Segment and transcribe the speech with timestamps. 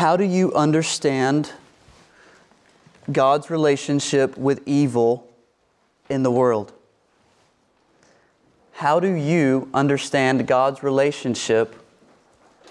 [0.00, 1.52] How do you understand
[3.12, 5.28] God's relationship with evil
[6.08, 6.72] in the world?
[8.72, 11.76] How do you understand God's relationship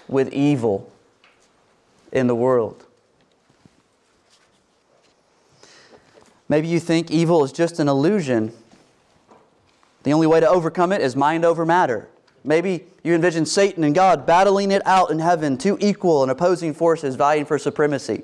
[0.08, 0.90] with evil
[2.10, 2.84] in the world?
[6.48, 8.52] Maybe you think evil is just an illusion.
[10.02, 12.08] The only way to overcome it is mind over matter.
[12.42, 16.72] Maybe you envision Satan and God battling it out in heaven, two equal and opposing
[16.72, 18.22] forces vying for supremacy.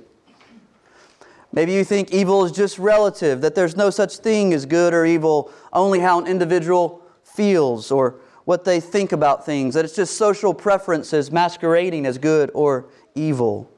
[1.53, 5.07] Maybe you think evil is just relative, that there's no such thing as good or
[5.07, 10.17] evil, only how an individual feels or what they think about things, that it's just
[10.17, 13.71] social preferences masquerading as good or evil.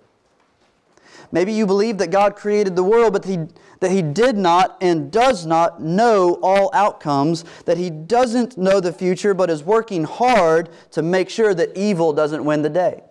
[1.31, 3.39] Maybe you believe that God created the world, but he,
[3.81, 8.93] that He did not and does not know all outcomes, that He doesn't know the
[8.93, 13.03] future, but is working hard to make sure that evil doesn't win the day.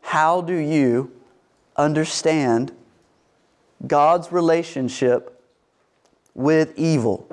[0.00, 1.12] How do you
[1.76, 2.72] understand
[3.86, 5.42] God's relationship
[6.34, 7.26] with evil?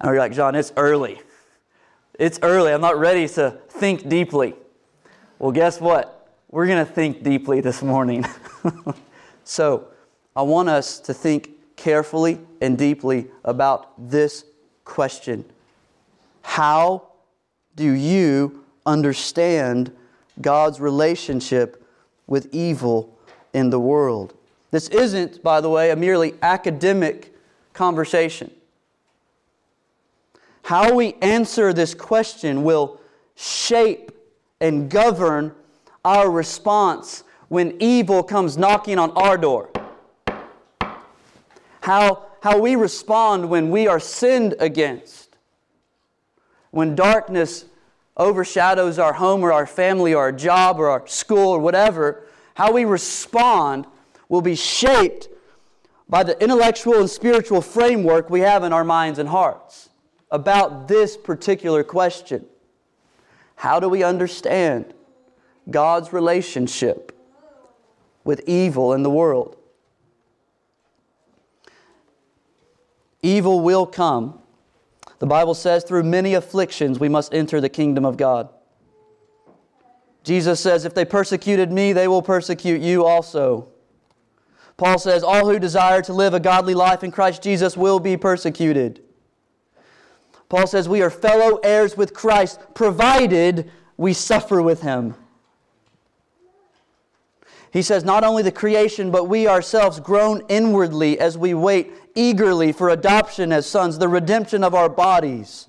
[0.00, 1.20] And you're like, John, it's early.
[2.18, 2.72] It's early.
[2.72, 4.54] I'm not ready to think deeply.
[5.38, 6.15] Well, guess what?
[6.48, 8.24] We're going to think deeply this morning.
[9.44, 9.88] so,
[10.36, 14.44] I want us to think carefully and deeply about this
[14.84, 15.44] question
[16.42, 17.08] How
[17.74, 19.90] do you understand
[20.40, 21.84] God's relationship
[22.28, 23.18] with evil
[23.52, 24.32] in the world?
[24.70, 27.34] This isn't, by the way, a merely academic
[27.72, 28.52] conversation.
[30.62, 33.00] How we answer this question will
[33.34, 34.12] shape
[34.60, 35.52] and govern
[36.06, 39.68] our response when evil comes knocking on our door.
[41.80, 45.36] How, how we respond when we are sinned against.
[46.70, 47.64] When darkness
[48.16, 52.72] overshadows our home or our family or our job or our school or whatever, how
[52.72, 53.86] we respond
[54.28, 55.28] will be shaped
[56.08, 59.88] by the intellectual and spiritual framework we have in our minds and hearts
[60.30, 62.46] about this particular question.
[63.56, 64.94] How do we understand
[65.70, 67.12] God's relationship
[68.24, 69.56] with evil in the world.
[73.22, 74.40] Evil will come.
[75.18, 78.48] The Bible says, through many afflictions we must enter the kingdom of God.
[80.22, 83.68] Jesus says, if they persecuted me, they will persecute you also.
[84.76, 88.16] Paul says, all who desire to live a godly life in Christ Jesus will be
[88.16, 89.02] persecuted.
[90.48, 95.14] Paul says, we are fellow heirs with Christ, provided we suffer with him.
[97.76, 102.72] He says, Not only the creation, but we ourselves groan inwardly as we wait eagerly
[102.72, 105.68] for adoption as sons, the redemption of our bodies.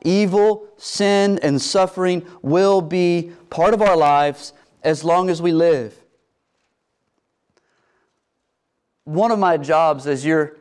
[0.00, 5.94] Evil, sin, and suffering will be part of our lives as long as we live.
[9.04, 10.56] One of my jobs as your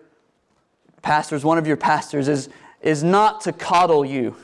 [1.01, 2.49] pastors, one of your pastors, is,
[2.81, 4.35] is not to coddle you.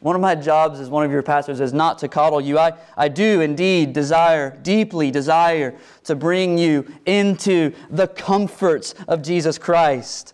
[0.00, 2.58] One of my jobs as one of your pastors is not to coddle you.
[2.58, 9.58] I, I do indeed desire, deeply desire, to bring you into the comforts of Jesus
[9.58, 10.32] Christ.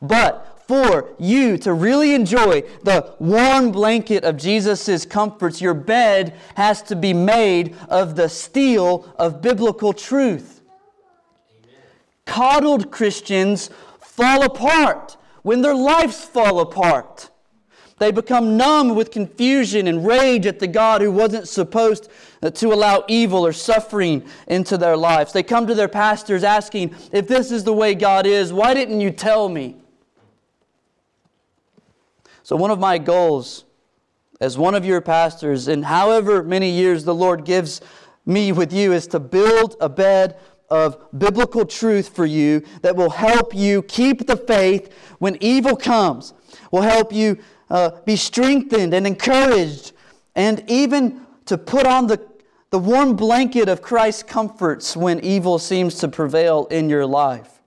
[0.00, 6.80] But for you to really enjoy the warm blanket of Jesus' comforts, your bed has
[6.84, 10.62] to be made of the steel of biblical truth.
[12.24, 13.68] Coddled Christians
[14.00, 17.30] fall apart when their lives fall apart.
[17.98, 22.10] They become numb with confusion and rage at the God who wasn't supposed
[22.42, 25.32] uh, to allow evil or suffering into their lives.
[25.32, 29.00] They come to their pastors asking, If this is the way God is, why didn't
[29.00, 29.76] you tell me?
[32.42, 33.64] So, one of my goals
[34.40, 37.80] as one of your pastors, in however many years the Lord gives
[38.26, 40.36] me with you, is to build a bed
[40.68, 46.34] of biblical truth for you that will help you keep the faith when evil comes,
[46.70, 47.38] will help you
[47.74, 49.92] uh, be strengthened and encouraged,
[50.36, 52.24] and even to put on the,
[52.70, 57.60] the warm blanket of Christ's comforts when evil seems to prevail in your life.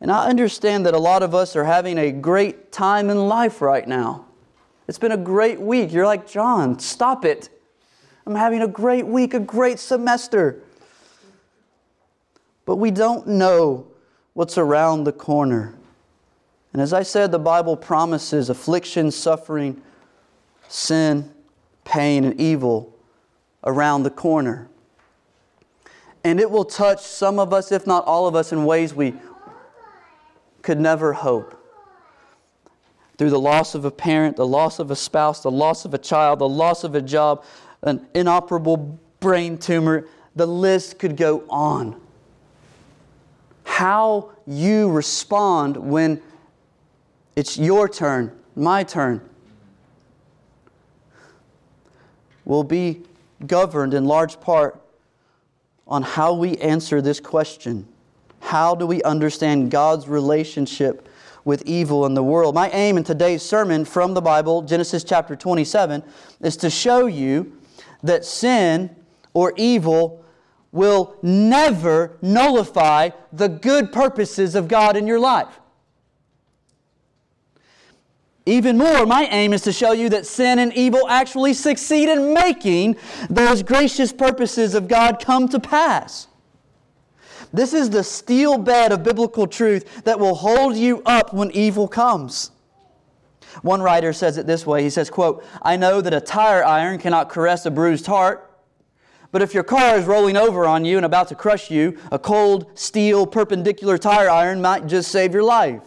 [0.00, 3.62] And I understand that a lot of us are having a great time in life
[3.62, 4.26] right now.
[4.88, 5.92] It's been a great week.
[5.92, 7.48] You're like, John, stop it.
[8.26, 10.60] I'm having a great week, a great semester.
[12.64, 13.86] But we don't know
[14.34, 15.77] what's around the corner.
[16.72, 19.80] And as I said, the Bible promises affliction, suffering,
[20.68, 21.32] sin,
[21.84, 22.94] pain, and evil
[23.64, 24.68] around the corner.
[26.24, 29.14] And it will touch some of us, if not all of us, in ways we
[30.62, 31.54] could never hope.
[33.18, 35.98] through the loss of a parent, the loss of a spouse, the loss of a
[35.98, 37.44] child, the loss of a job,
[37.82, 40.06] an inoperable brain tumor.
[40.36, 42.00] The list could go on.
[43.64, 46.22] How you respond when
[47.38, 49.20] it's your turn, my turn,
[52.44, 53.02] will be
[53.46, 54.80] governed in large part
[55.86, 57.86] on how we answer this question.
[58.40, 61.08] How do we understand God's relationship
[61.44, 62.56] with evil in the world?
[62.56, 66.02] My aim in today's sermon from the Bible, Genesis chapter 27,
[66.40, 67.56] is to show you
[68.02, 68.96] that sin
[69.32, 70.24] or evil
[70.72, 75.60] will never nullify the good purposes of God in your life.
[78.48, 82.32] Even more, my aim is to show you that sin and evil actually succeed in
[82.32, 82.96] making
[83.28, 86.28] those gracious purposes of God come to pass.
[87.52, 91.86] This is the steel bed of biblical truth that will hold you up when evil
[91.86, 92.50] comes.
[93.60, 94.82] One writer says it this way.
[94.82, 98.50] He says, quote, I know that a tire iron cannot caress a bruised heart,
[99.30, 102.18] but if your car is rolling over on you and about to crush you, a
[102.18, 105.82] cold, steel, perpendicular tire iron might just save your life.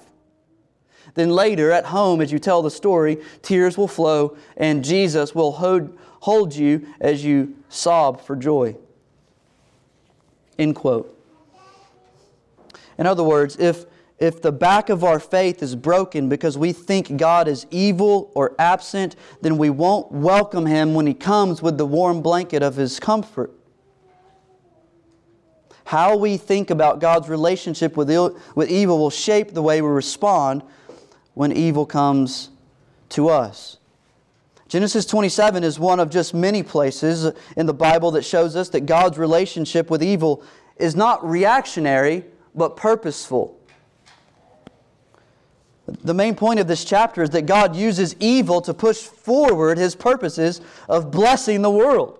[1.13, 5.51] Then later at home, as you tell the story, tears will flow and Jesus will
[5.53, 8.75] hold, hold you as you sob for joy.
[10.57, 11.17] End quote.
[12.97, 13.85] In other words, if,
[14.19, 18.53] if the back of our faith is broken because we think God is evil or
[18.59, 22.99] absent, then we won't welcome Him when He comes with the warm blanket of His
[22.99, 23.51] comfort.
[25.85, 28.09] How we think about God's relationship with,
[28.55, 30.61] with evil will shape the way we respond
[31.33, 32.49] when evil comes
[33.09, 33.77] to us.
[34.67, 38.85] Genesis 27 is one of just many places in the Bible that shows us that
[38.85, 40.43] God's relationship with evil
[40.77, 42.23] is not reactionary,
[42.55, 43.57] but purposeful.
[46.03, 49.93] The main point of this chapter is that God uses evil to push forward his
[49.93, 52.19] purposes of blessing the world.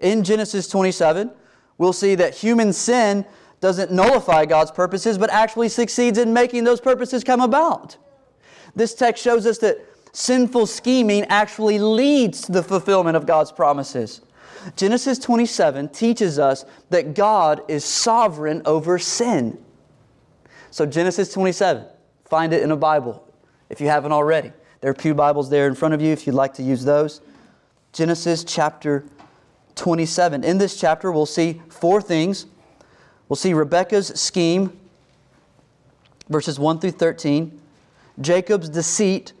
[0.00, 1.30] In Genesis 27,
[1.78, 3.24] we'll see that human sin
[3.60, 7.96] doesn't nullify God's purposes, but actually succeeds in making those purposes come about.
[8.74, 9.78] This text shows us that
[10.12, 14.20] sinful scheming actually leads to the fulfillment of God's promises.
[14.76, 19.58] Genesis 27 teaches us that God is sovereign over sin.
[20.70, 21.84] So, Genesis 27,
[22.26, 23.26] find it in a Bible
[23.70, 24.52] if you haven't already.
[24.80, 27.20] There are Pew Bibles there in front of you if you'd like to use those.
[27.92, 29.04] Genesis chapter
[29.74, 30.44] 27.
[30.44, 32.46] In this chapter, we'll see four things.
[33.28, 34.78] We'll see Rebekah's scheme,
[36.28, 37.59] verses 1 through 13.
[38.20, 39.32] Jacob's deceit,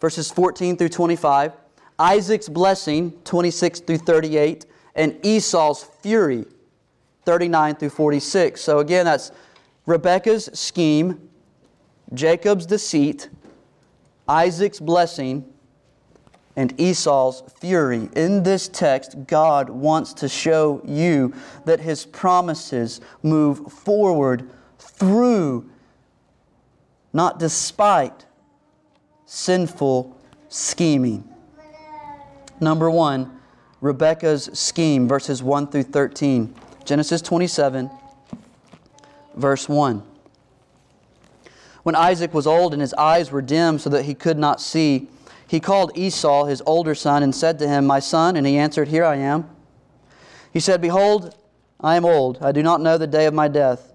[0.00, 1.52] verses 14 through 25,
[1.98, 6.44] Isaac's blessing, 26 through 38, and Esau's fury,
[7.24, 8.60] 39 through 46.
[8.60, 9.32] So again, that's
[9.86, 11.28] Rebekah's scheme,
[12.12, 13.28] Jacob's deceit,
[14.28, 15.44] Isaac's blessing,
[16.56, 18.08] and Esau's fury.
[18.16, 21.34] In this text, God wants to show you
[21.66, 25.70] that his promises move forward through
[27.16, 28.26] not despite
[29.24, 30.14] sinful
[30.50, 31.24] scheming.
[32.60, 33.40] Number one,
[33.80, 36.54] Rebekah's scheme, verses 1 through 13.
[36.84, 37.90] Genesis 27,
[39.34, 40.02] verse 1.
[41.84, 45.08] When Isaac was old and his eyes were dim so that he could not see,
[45.48, 48.36] he called Esau, his older son, and said to him, My son.
[48.36, 49.48] And he answered, Here I am.
[50.52, 51.34] He said, Behold,
[51.80, 52.42] I am old.
[52.42, 53.94] I do not know the day of my death.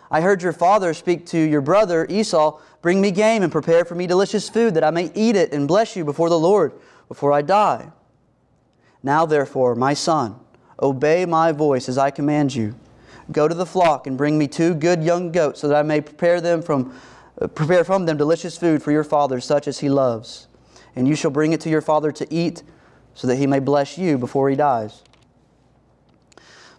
[0.11, 3.95] I heard your father speak to your brother Esau, Bring me game and prepare for
[3.95, 6.73] me delicious food, that I may eat it and bless you before the Lord
[7.07, 7.91] before I die.
[9.03, 10.39] Now, therefore, my son,
[10.81, 12.75] obey my voice as I command you.
[13.31, 16.01] Go to the flock and bring me two good young goats, so that I may
[16.01, 16.93] prepare them from
[17.39, 20.47] uh, prepare from them delicious food for your father, such as he loves.
[20.95, 22.63] And you shall bring it to your father to eat,
[23.13, 25.03] so that he may bless you before he dies.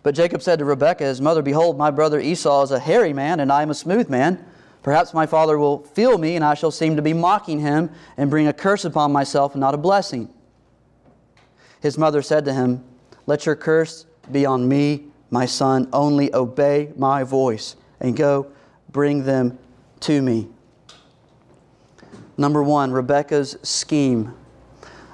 [0.03, 3.41] But Jacob said to Rebekah, his mother, Behold, my brother Esau is a hairy man,
[3.41, 4.45] and I am a smooth man.
[4.83, 8.29] Perhaps my father will feel me, and I shall seem to be mocking him and
[8.29, 10.29] bring a curse upon myself and not a blessing.
[11.81, 12.85] His mother said to him,
[13.27, 15.89] Let your curse be on me, my son.
[15.93, 18.49] Only obey my voice and go
[18.91, 19.59] bring them
[20.01, 20.49] to me.
[22.37, 24.35] Number one, Rebekah's scheme.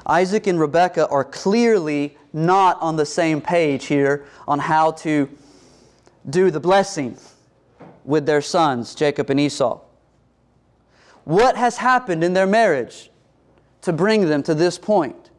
[0.06, 5.28] Isaac and Rebekah are clearly not on the same page here on how to
[6.28, 7.16] do the blessing
[8.04, 9.80] with their sons, Jacob and Esau.
[11.24, 13.10] What has happened in their marriage
[13.82, 15.30] to bring them to this point?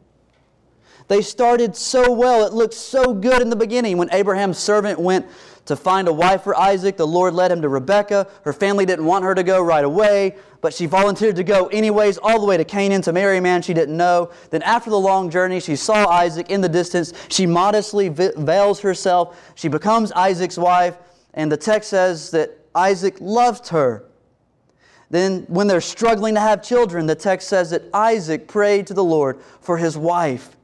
[1.08, 2.46] They started so well.
[2.46, 5.26] It looked so good in the beginning when Abraham's servant went
[5.66, 6.96] to find a wife for Isaac.
[6.96, 8.26] The Lord led him to Rebekah.
[8.44, 12.18] Her family didn't want her to go right away, but she volunteered to go anyways,
[12.18, 14.30] all the way to Canaan to marry a man she didn't know.
[14.50, 17.12] Then, after the long journey, she saw Isaac in the distance.
[17.28, 19.52] She modestly veils herself.
[19.54, 20.96] She becomes Isaac's wife,
[21.34, 24.04] and the text says that Isaac loved her.
[25.10, 29.02] Then, when they're struggling to have children, the text says that Isaac prayed to the
[29.02, 30.56] Lord for his wife.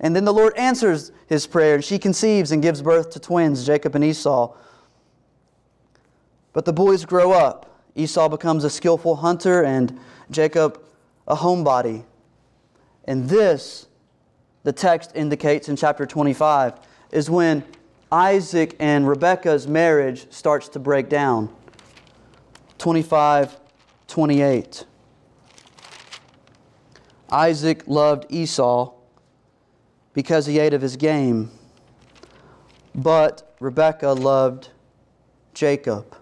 [0.00, 3.66] And then the Lord answers his prayer, and she conceives and gives birth to twins,
[3.66, 4.54] Jacob and Esau.
[6.54, 7.66] But the boys grow up.
[7.94, 10.82] Esau becomes a skillful hunter, and Jacob
[11.28, 12.04] a homebody.
[13.04, 13.88] And this,
[14.62, 16.74] the text indicates in chapter 25,
[17.12, 17.62] is when
[18.10, 21.54] Isaac and Rebekah's marriage starts to break down.
[22.78, 23.58] 25,
[24.08, 24.86] 28.
[27.30, 28.94] Isaac loved Esau
[30.12, 31.50] because he ate of his game,
[32.94, 34.70] but Rebekah loved
[35.54, 36.16] Jacob.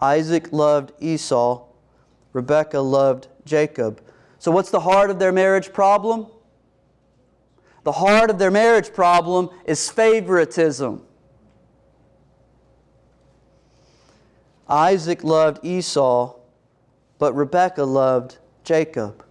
[0.00, 1.64] Isaac loved Esau,
[2.32, 4.00] Rebekah loved Jacob.
[4.38, 6.26] So, what's the heart of their marriage problem?
[7.82, 11.02] The heart of their marriage problem is favoritism.
[14.68, 16.34] Isaac loved Esau,
[17.18, 19.24] but Rebekah loved Jacob.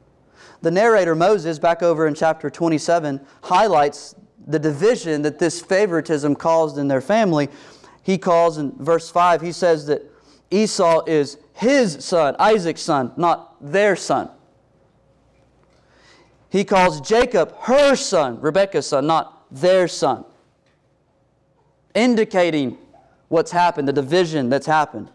[0.62, 6.78] The narrator Moses, back over in chapter 27, highlights the division that this favoritism caused
[6.78, 7.50] in their family.
[8.04, 10.02] He calls in verse 5, he says that
[10.52, 14.30] Esau is his son, Isaac's son, not their son.
[16.50, 20.26] He calls Jacob her son, Rebekah's son, not their son.
[21.94, 22.78] Indicating
[23.28, 25.10] what's happened, the division that's happened.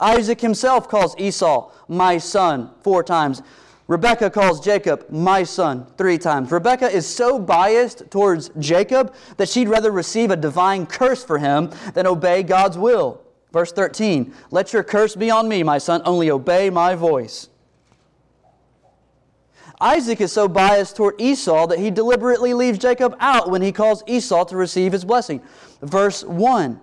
[0.00, 3.42] Isaac himself calls Esau my son four times.
[3.90, 6.52] Rebekah calls Jacob my son three times.
[6.52, 11.72] Rebekah is so biased towards Jacob that she'd rather receive a divine curse for him
[11.94, 13.20] than obey God's will.
[13.52, 17.48] Verse 13 Let your curse be on me, my son, only obey my voice.
[19.80, 24.04] Isaac is so biased toward Esau that he deliberately leaves Jacob out when he calls
[24.06, 25.42] Esau to receive his blessing.
[25.82, 26.80] Verse 1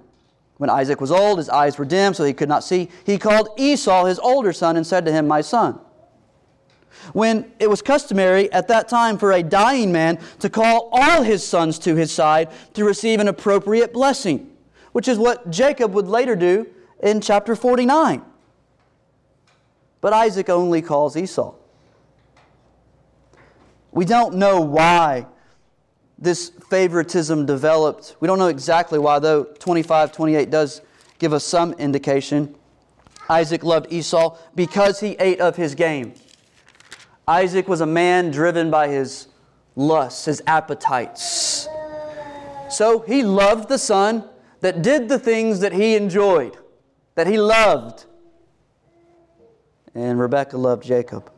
[0.57, 2.89] When Isaac was old, his eyes were dim, so he could not see.
[3.05, 5.79] He called Esau his older son and said to him, My son.
[7.13, 11.45] When it was customary at that time for a dying man to call all his
[11.45, 14.51] sons to his side to receive an appropriate blessing,
[14.91, 16.67] which is what Jacob would later do
[17.01, 18.21] in chapter 49.
[20.01, 21.53] But Isaac only calls Esau.
[23.91, 25.25] We don't know why
[26.19, 28.15] this favoritism developed.
[28.19, 30.81] We don't know exactly why, though 25 28 does
[31.19, 32.55] give us some indication.
[33.29, 36.13] Isaac loved Esau because he ate of his game.
[37.27, 39.27] Isaac was a man driven by his
[39.75, 41.67] lusts, his appetites.
[42.69, 44.29] So he loved the son
[44.61, 46.57] that did the things that he enjoyed,
[47.15, 48.05] that he loved.
[49.93, 51.31] And Rebekah loved Jacob.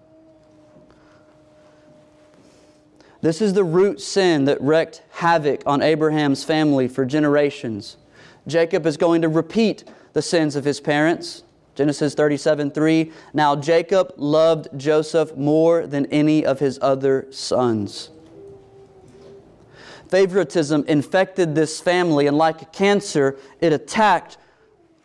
[3.22, 7.98] This is the root sin that wreaked havoc on Abraham's family for generations.
[8.48, 11.43] Jacob is going to repeat the sins of his parents.
[11.79, 13.09] Genesis 37 3.
[13.33, 18.09] Now Jacob loved Joseph more than any of his other sons.
[20.09, 24.36] Favoritism infected this family, and like a cancer, it attacked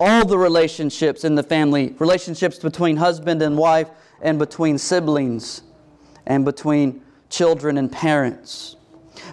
[0.01, 3.91] all the relationships in the family relationships between husband and wife,
[4.21, 5.63] and between siblings,
[6.27, 7.01] and between
[7.31, 8.75] children and parents.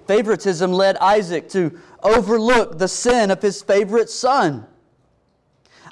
[0.05, 4.67] Favoritism led Isaac to overlook the sin of his favorite son.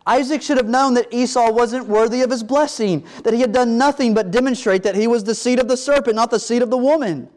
[0.09, 3.77] Isaac should have known that Esau wasn't worthy of his blessing, that he had done
[3.77, 6.71] nothing but demonstrate that he was the seed of the serpent, not the seed of
[6.71, 7.29] the woman.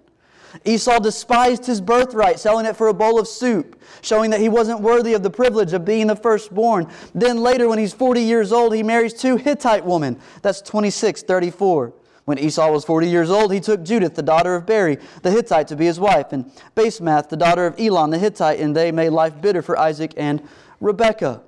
[0.64, 4.80] Esau despised his birthright, selling it for a bowl of soup, showing that he wasn't
[4.80, 6.88] worthy of the privilege of being the firstborn.
[7.14, 10.18] Then later, when he's 40 years old, he marries two Hittite women.
[10.40, 11.92] That's 26, 34.
[12.24, 15.68] When Esau was 40 years old, he took Judith, the daughter of Beeri, the Hittite,
[15.68, 19.10] to be his wife, and Basemath, the daughter of Elon, the Hittite, and they made
[19.10, 20.42] life bitter for Isaac and
[20.80, 21.42] Rebekah.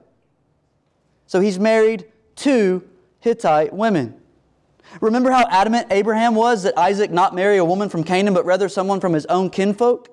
[1.27, 2.83] So he's married two
[3.21, 4.21] Hittite women.
[5.01, 8.69] Remember how adamant Abraham was that Isaac not marry a woman from Canaan, but rather
[8.69, 10.09] someone from his own kinfolk?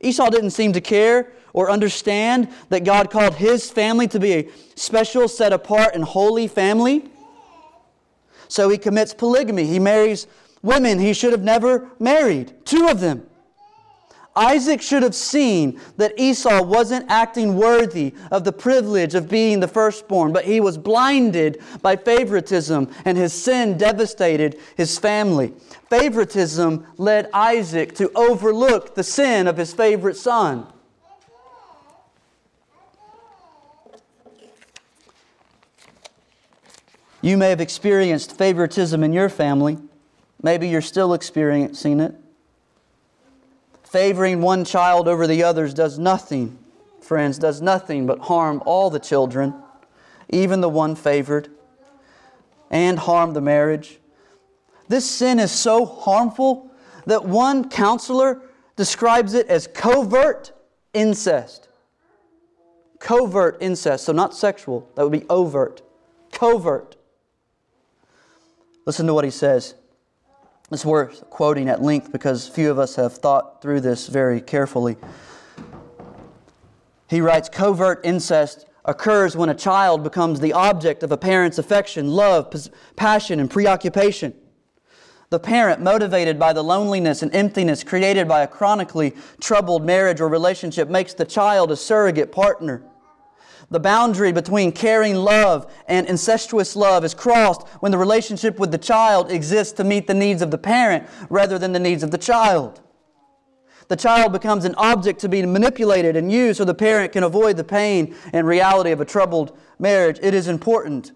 [0.00, 4.48] Esau didn't seem to care or understand that God called his family to be a
[4.74, 7.08] special, set apart, and holy family.
[8.48, 9.66] So he commits polygamy.
[9.66, 10.26] He marries
[10.62, 13.26] women he should have never married, two of them.
[14.36, 19.66] Isaac should have seen that Esau wasn't acting worthy of the privilege of being the
[19.66, 25.52] firstborn, but he was blinded by favoritism, and his sin devastated his family.
[25.88, 30.66] Favoritism led Isaac to overlook the sin of his favorite son.
[37.22, 39.76] You may have experienced favoritism in your family.
[40.42, 42.14] Maybe you're still experiencing it.
[43.90, 46.56] Favoring one child over the others does nothing,
[47.00, 49.52] friends, does nothing but harm all the children,
[50.28, 51.48] even the one favored,
[52.70, 53.98] and harm the marriage.
[54.86, 56.70] This sin is so harmful
[57.06, 58.42] that one counselor
[58.76, 60.52] describes it as covert
[60.94, 61.68] incest.
[63.00, 65.82] Covert incest, so not sexual, that would be overt.
[66.30, 66.94] Covert.
[68.86, 69.74] Listen to what he says.
[70.72, 74.96] It's worth quoting at length because few of us have thought through this very carefully.
[77.08, 82.08] He writes Covert incest occurs when a child becomes the object of a parent's affection,
[82.08, 82.54] love,
[82.94, 84.32] passion, and preoccupation.
[85.30, 90.28] The parent, motivated by the loneliness and emptiness created by a chronically troubled marriage or
[90.28, 92.82] relationship, makes the child a surrogate partner.
[93.70, 98.78] The boundary between caring love and incestuous love is crossed when the relationship with the
[98.78, 102.18] child exists to meet the needs of the parent rather than the needs of the
[102.18, 102.80] child.
[103.86, 107.56] The child becomes an object to be manipulated and used so the parent can avoid
[107.56, 110.18] the pain and reality of a troubled marriage.
[110.20, 111.12] It is important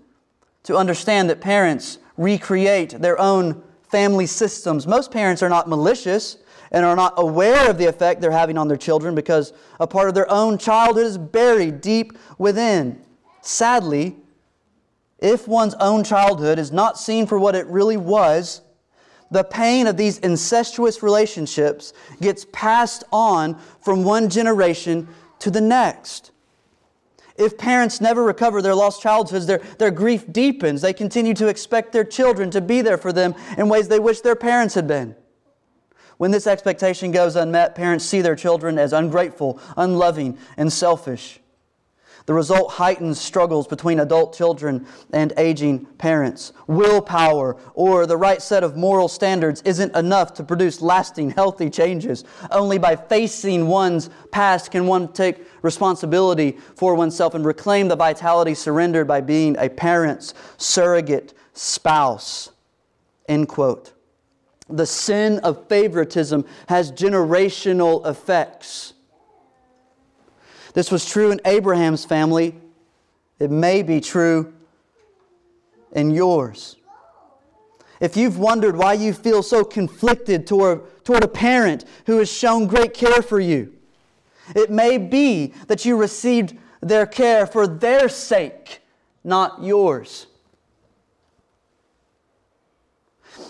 [0.63, 4.87] to understand that parents recreate their own family systems.
[4.87, 6.39] Most parents are not malicious
[6.75, 10.09] and are not aware of the effect they're having on their children because a part
[10.09, 13.01] of their own childhood is buried deep within.
[13.43, 14.17] Sadly,
[15.21, 18.61] if one's own childhood is not seen for what it really was,
[19.31, 25.07] the pain of these incestuous relationships gets passed on from one generation
[25.39, 26.33] to the next.
[27.37, 30.83] If parents never recover their lost childhoods, their, their grief deepens.
[30.83, 34.23] They continue to expect their children to be there for them in ways they wish
[34.23, 35.15] their parents had been.
[36.17, 41.41] When this expectation goes unmet, parents see their children as ungrateful, unloving, and selfish.
[42.27, 46.55] The result heightens struggles between adult children and aging parents.
[46.67, 52.25] Willpower or the right set of moral standards isn't enough to produce lasting, healthy changes.
[52.51, 58.55] Only by facing one's past can one take responsibility for oneself and reclaim the vitality
[58.55, 62.51] surrendered by being a parent's surrogate spouse.
[63.29, 63.94] End quote
[64.77, 68.95] the sin of favoritism has generational effects.
[70.73, 72.57] This was true in Abraham's family.
[73.39, 74.53] It may be true
[75.93, 76.77] in yours.
[78.01, 82.67] If you've wondered why you feel so conflicted toward, toward a parent who has shown
[82.67, 83.73] great care for you,
[84.57, 88.81] it may be that you received their care for their sake,
[89.23, 90.27] not yours.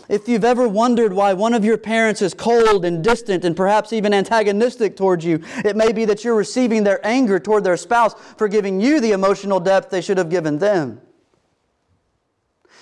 [0.08, 3.92] If you've ever wondered why one of your parents is cold and distant and perhaps
[3.92, 8.14] even antagonistic towards you, it may be that you're receiving their anger toward their spouse
[8.36, 11.00] for giving you the emotional depth they should have given them.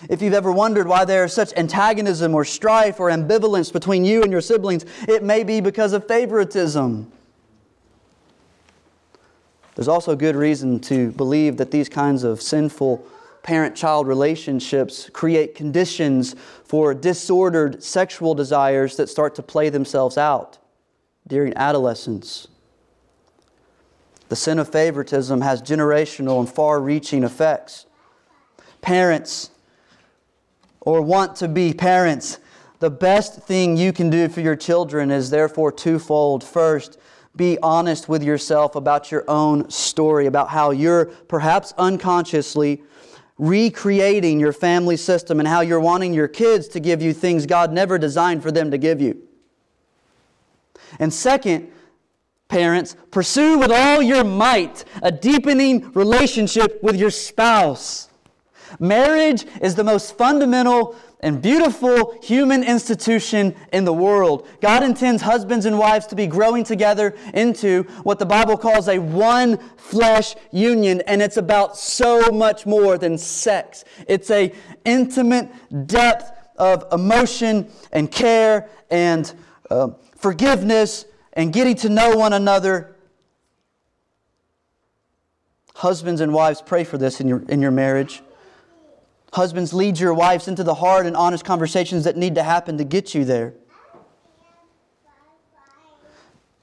[0.08, 4.22] If you've ever wondered why there is such antagonism or strife or ambivalence between you
[4.22, 7.10] and your siblings, it may be because of favoritism.
[9.76, 13.06] There's also good reason to believe that these kinds of sinful
[13.42, 20.58] parent child relationships create conditions for disordered sexual desires that start to play themselves out
[21.26, 22.48] during adolescence.
[24.28, 27.86] The sin of favoritism has generational and far reaching effects.
[28.80, 29.50] Parents,
[30.80, 32.38] or want to be parents,
[32.78, 36.42] the best thing you can do for your children is therefore twofold.
[36.42, 36.98] First,
[37.36, 42.82] be honest with yourself about your own story, about how you're perhaps unconsciously
[43.38, 47.72] recreating your family system and how you're wanting your kids to give you things God
[47.72, 49.22] never designed for them to give you.
[50.98, 51.70] And second,
[52.48, 58.10] parents, pursue with all your might a deepening relationship with your spouse.
[58.78, 64.48] Marriage is the most fundamental and beautiful human institution in the world.
[64.60, 68.98] God intends husbands and wives to be growing together into what the Bible calls a
[68.98, 73.84] one flesh union, and it's about so much more than sex.
[74.08, 74.52] It's a
[74.84, 75.48] intimate
[75.86, 79.32] depth of emotion and care and
[79.70, 81.04] uh, forgiveness
[81.34, 82.96] and getting to know one another.
[85.76, 88.22] Husbands and wives, pray for this in your, in your marriage.
[89.32, 92.84] Husbands, lead your wives into the hard and honest conversations that need to happen to
[92.84, 93.54] get you there.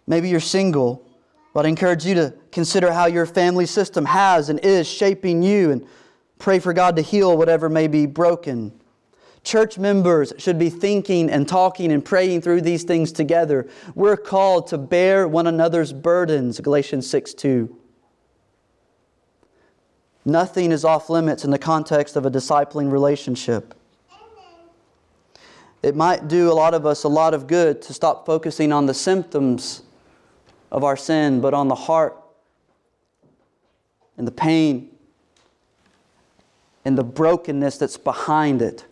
[0.06, 1.06] Maybe you're single,
[1.54, 5.72] but I encourage you to consider how your family system has and is shaping you
[5.72, 5.86] and
[6.38, 8.72] pray for God to heal whatever may be broken.
[9.44, 13.68] Church members should be thinking and talking and praying through these things together.
[13.96, 17.79] We're called to bear one another's burdens, Galatians 6 2.
[20.26, 23.74] Nothing is off limits in the context of a discipling relationship.
[25.82, 28.86] It might do a lot of us a lot of good to stop focusing on
[28.86, 29.84] the symptoms
[30.72, 32.18] of our sin, but on the heart
[34.18, 34.90] and the pain
[36.84, 38.86] and the brokenness that's behind it.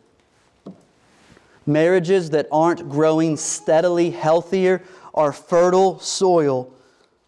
[1.66, 4.82] Marriages that aren't growing steadily healthier
[5.14, 6.74] are fertile soil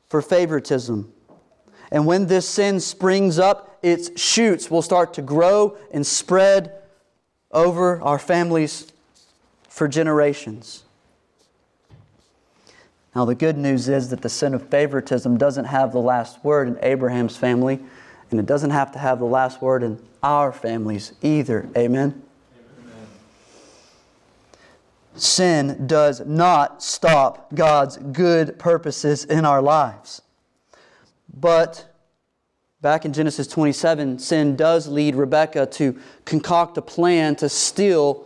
[0.07, 1.11] for favoritism.
[1.91, 6.73] And when this sin springs up, its shoots will start to grow and spread
[7.51, 8.91] over our families
[9.67, 10.83] for generations.
[13.15, 16.67] Now, the good news is that the sin of favoritism doesn't have the last word
[16.67, 17.79] in Abraham's family,
[18.29, 21.67] and it doesn't have to have the last word in our families either.
[21.75, 22.21] Amen?
[25.15, 30.21] Sin does not stop God's good purposes in our lives.
[31.39, 31.85] But
[32.81, 38.25] back in Genesis 27, sin does lead Rebekah to concoct a plan to steal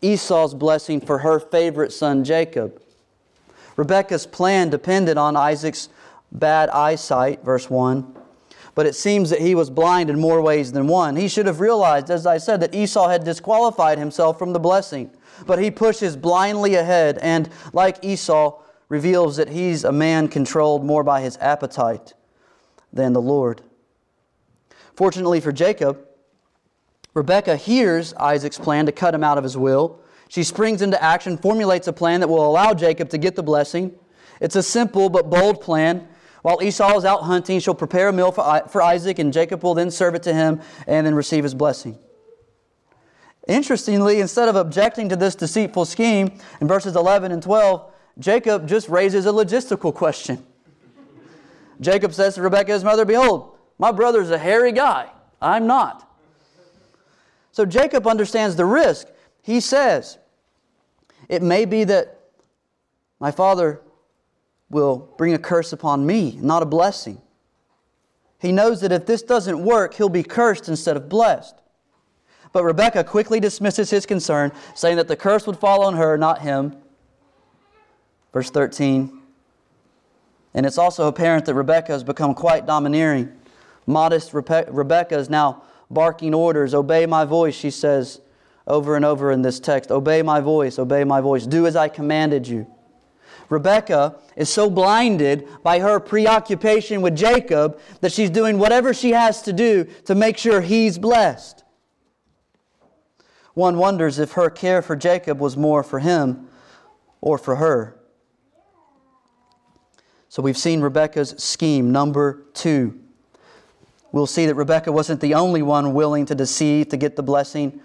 [0.00, 2.80] Esau's blessing for her favorite son Jacob.
[3.76, 5.88] Rebekah's plan depended on Isaac's
[6.32, 8.16] bad eyesight, verse 1.
[8.74, 11.14] But it seems that he was blind in more ways than one.
[11.14, 15.10] He should have realized, as I said, that Esau had disqualified himself from the blessing.
[15.46, 21.04] But he pushes blindly ahead and, like Esau, reveals that he's a man controlled more
[21.04, 22.14] by his appetite
[22.92, 23.62] than the Lord.
[24.94, 26.06] Fortunately for Jacob,
[27.14, 30.00] Rebekah hears Isaac's plan to cut him out of his will.
[30.28, 33.94] She springs into action, formulates a plan that will allow Jacob to get the blessing.
[34.40, 36.08] It's a simple but bold plan.
[36.42, 39.90] While Esau is out hunting, she'll prepare a meal for Isaac, and Jacob will then
[39.90, 41.98] serve it to him and then receive his blessing.
[43.46, 48.88] Interestingly, instead of objecting to this deceitful scheme, in verses 11 and 12, Jacob just
[48.88, 50.44] raises a logistical question.
[51.82, 55.10] Jacob says to Rebekah, his mother, Behold, my brother's a hairy guy.
[55.40, 56.08] I'm not.
[57.50, 59.08] So Jacob understands the risk.
[59.42, 60.18] He says,
[61.28, 62.20] It may be that
[63.20, 63.80] my father
[64.70, 67.20] will bring a curse upon me, not a blessing.
[68.40, 71.54] He knows that if this doesn't work, he'll be cursed instead of blessed.
[72.52, 76.40] But Rebekah quickly dismisses his concern, saying that the curse would fall on her, not
[76.40, 76.76] him.
[78.32, 79.21] Verse 13.
[80.54, 83.32] And it's also apparent that Rebekah has become quite domineering.
[83.86, 86.74] Modest Rebe- is now barking orders.
[86.74, 88.20] Obey my voice, she says
[88.66, 89.90] over and over in this text.
[89.90, 91.46] Obey my voice, obey my voice.
[91.46, 92.66] Do as I commanded you.
[93.48, 99.42] Rebekah is so blinded by her preoccupation with Jacob that she's doing whatever she has
[99.42, 101.62] to do to make sure he's blessed.
[103.54, 106.48] One wonders if her care for Jacob was more for him
[107.20, 107.98] or for her.
[110.32, 111.92] So we've seen Rebekah's scheme.
[111.92, 112.98] Number two,
[114.12, 117.82] we'll see that Rebecca wasn't the only one willing to deceive to get the blessing.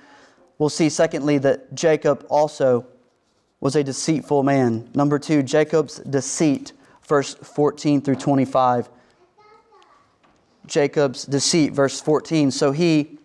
[0.58, 2.88] We'll see, secondly, that Jacob also
[3.60, 4.90] was a deceitful man.
[4.96, 6.72] Number two, Jacob's deceit,
[7.06, 8.88] verse 14 through 25.
[10.68, 12.52] Jacob's deceit, verse 14.
[12.52, 13.20] So he,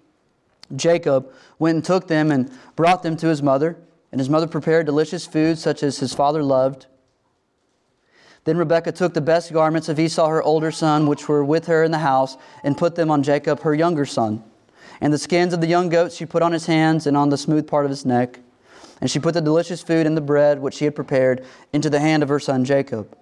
[0.74, 3.76] Jacob, went and took them and brought them to his mother,
[4.10, 6.86] and his mother prepared delicious food such as his father loved.
[8.44, 11.84] Then Rebekah took the best garments of Esau, her older son, which were with her
[11.84, 14.42] in the house, and put them on Jacob, her younger son.
[15.00, 17.38] And the skins of the young goats she put on his hands and on the
[17.38, 18.40] smooth part of his neck.
[19.00, 22.00] And she put the delicious food and the bread which she had prepared into the
[22.00, 23.16] hand of her son Jacob.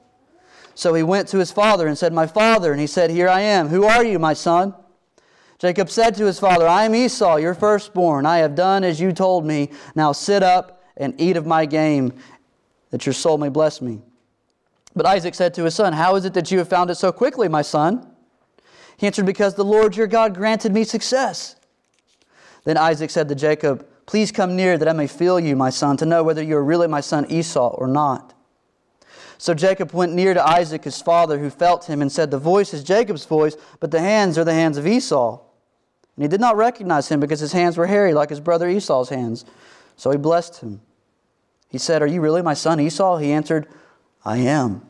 [0.74, 2.72] So he went to his father and said, My father.
[2.72, 3.68] And he said, Here I am.
[3.68, 4.74] Who are you, my son?
[5.58, 8.24] Jacob said to his father, I am Esau, your firstborn.
[8.24, 9.70] I have done as you told me.
[9.94, 12.14] Now sit up and eat of my game,
[12.90, 14.00] that your soul may bless me.
[14.94, 17.12] But Isaac said to his son, How is it that you have found it so
[17.12, 18.06] quickly, my son?
[18.96, 21.56] He answered, Because the Lord your God granted me success.
[22.64, 25.96] Then Isaac said to Jacob, Please come near that I may feel you, my son,
[25.98, 28.34] to know whether you are really my son Esau or not.
[29.38, 32.74] So Jacob went near to Isaac, his father, who felt him, and said, The voice
[32.74, 35.40] is Jacob's voice, but the hands are the hands of Esau.
[36.16, 39.08] And he did not recognize him because his hands were hairy like his brother Esau's
[39.08, 39.46] hands.
[39.96, 40.82] So he blessed him.
[41.68, 43.16] He said, Are you really my son Esau?
[43.16, 43.66] He answered,
[44.24, 44.82] I am.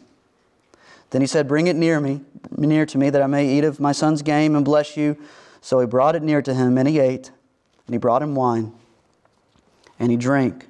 [1.10, 2.20] Then he said, Bring it near me,
[2.56, 5.16] near to me, that I may eat of my son's game and bless you.
[5.60, 7.30] So he brought it near to him, and he ate,
[7.86, 8.72] and he brought him wine
[10.00, 10.66] and he drank.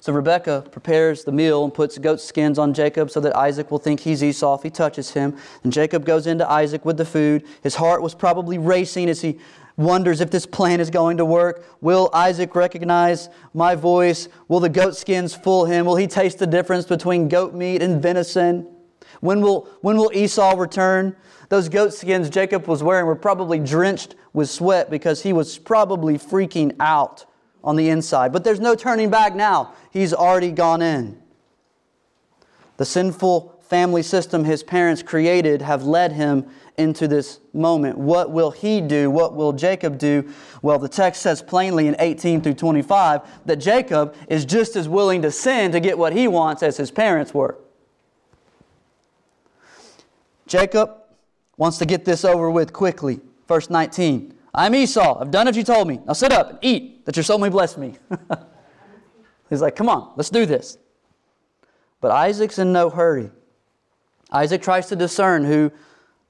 [0.00, 3.78] So Rebekah prepares the meal and puts goat skins on Jacob so that Isaac will
[3.78, 5.34] think he's Esau if he touches him.
[5.62, 7.44] And Jacob goes into Isaac with the food.
[7.62, 9.38] His heart was probably racing as he
[9.76, 11.64] wonders if this plan is going to work.
[11.80, 14.28] Will Isaac recognize my voice?
[14.48, 15.86] Will the goat skins fool him?
[15.86, 18.68] Will he taste the difference between goat meat and venison?
[19.20, 21.16] When will, when will Esau return?
[21.48, 26.18] Those goat skins Jacob was wearing were probably drenched with sweat because he was probably
[26.18, 27.26] freaking out
[27.62, 28.32] on the inside.
[28.32, 29.72] But there's no turning back now.
[29.90, 31.20] He's already gone in.
[32.76, 37.96] The sinful family system his parents created have led him into this moment.
[37.96, 39.10] What will he do?
[39.10, 40.32] What will Jacob do?
[40.62, 45.22] Well, the text says plainly in 18 through 25 that Jacob is just as willing
[45.22, 47.58] to sin to get what he wants as his parents were.
[50.46, 50.96] Jacob
[51.56, 53.20] wants to get this over with quickly.
[53.48, 55.18] Verse 19 I'm Esau.
[55.20, 55.98] I've done as you told me.
[56.06, 57.94] Now sit up and eat, that your soul may bless me.
[59.50, 60.78] He's like, Come on, let's do this.
[62.00, 63.30] But Isaac's in no hurry.
[64.30, 65.72] Isaac tries to discern who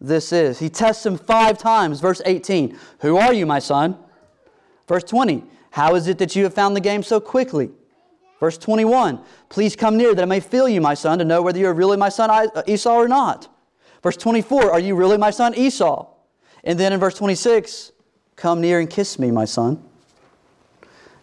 [0.07, 0.59] this is.
[0.59, 2.01] He tests him five times.
[2.01, 3.97] Verse 18 Who are you, my son?
[4.87, 7.71] Verse 20 How is it that you have found the game so quickly?
[8.41, 11.59] Verse 21 Please come near that I may feel you, my son, to know whether
[11.59, 13.49] you are really my son uh, Esau or not.
[14.03, 16.07] Verse 24 Are you really my son Esau?
[16.63, 17.93] And then in verse 26
[18.37, 19.83] Come near and kiss me, my son.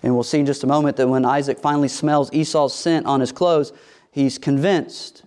[0.04, 3.20] And we'll see in just a moment that when Isaac finally smells Esau's scent on
[3.20, 3.72] his clothes,
[4.12, 5.24] he's convinced.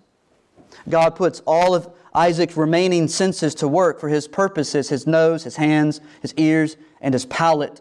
[0.88, 4.88] God puts all of Isaac's remaining senses to work for his purposes.
[4.88, 7.80] His nose, his hands, his ears, and his palate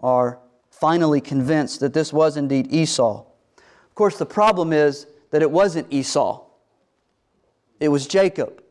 [0.00, 3.24] are finally convinced that this was indeed Esau.
[3.56, 6.44] Of course, the problem is that it wasn't Esau,
[7.80, 8.62] it was Jacob.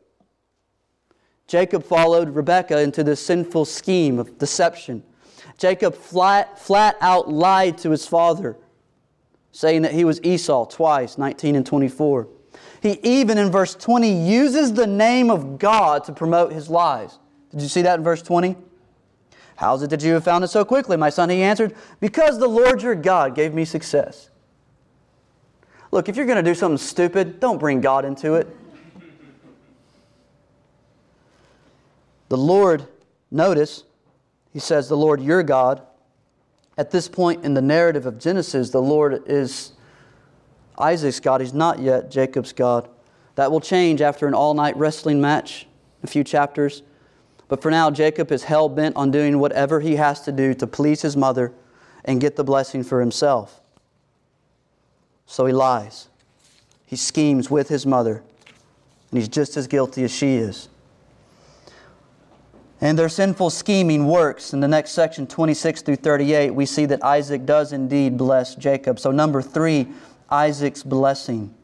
[1.46, 5.02] Jacob followed Rebekah into this sinful scheme of deception.
[5.56, 8.56] Jacob flat, flat out lied to his father,
[9.50, 12.28] saying that he was Esau twice, 19 and 24.
[12.80, 17.18] He even in verse 20 uses the name of God to promote his lies.
[17.50, 18.56] Did you see that in verse 20?
[19.56, 21.30] How is it that you have found it so quickly, my son?
[21.30, 24.30] He answered, Because the Lord your God gave me success.
[25.90, 28.54] Look, if you're going to do something stupid, don't bring God into it.
[32.28, 32.86] The Lord,
[33.30, 33.84] notice,
[34.52, 35.82] he says, the Lord your God.
[36.76, 39.72] At this point in the narrative of Genesis, the Lord is
[40.78, 41.40] Isaac's God.
[41.40, 42.88] He's not yet Jacob's God.
[43.34, 45.66] That will change after an all night wrestling match,
[46.02, 46.82] a few chapters.
[47.48, 50.66] But for now, Jacob is hell bent on doing whatever he has to do to
[50.66, 51.52] please his mother
[52.04, 53.60] and get the blessing for himself.
[55.26, 56.08] So he lies.
[56.86, 58.22] He schemes with his mother,
[59.10, 60.68] and he's just as guilty as she is.
[62.80, 64.52] And their sinful scheming works.
[64.52, 69.00] In the next section, 26 through 38, we see that Isaac does indeed bless Jacob.
[69.00, 69.88] So, number three,
[70.30, 71.54] Isaac's blessing.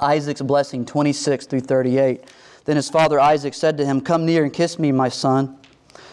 [0.00, 2.24] Isaac's blessing, 26 through 38.
[2.64, 5.58] Then his father Isaac said to him, Come near and kiss me, my son.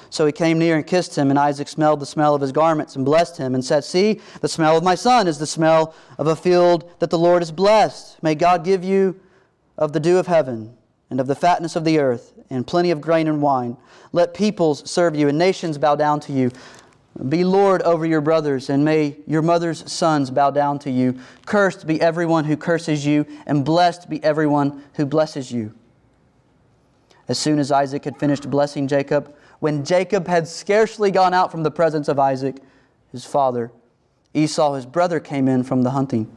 [0.09, 2.97] So he came near and kissed him, and Isaac smelled the smell of his garments
[2.97, 6.27] and blessed him, and said, See, the smell of my son is the smell of
[6.27, 8.21] a field that the Lord has blessed.
[8.21, 9.19] May God give you
[9.77, 10.75] of the dew of heaven
[11.09, 13.77] and of the fatness of the earth, and plenty of grain and wine.
[14.11, 16.51] Let peoples serve you, and nations bow down to you.
[17.27, 21.19] Be Lord over your brothers, and may your mother's sons bow down to you.
[21.45, 25.73] Cursed be everyone who curses you, and blessed be everyone who blesses you.
[27.27, 31.63] As soon as Isaac had finished blessing Jacob, when Jacob had scarcely gone out from
[31.63, 32.57] the presence of Isaac,
[33.11, 33.71] his father,
[34.33, 36.31] Esau, his brother, came in from the hunting.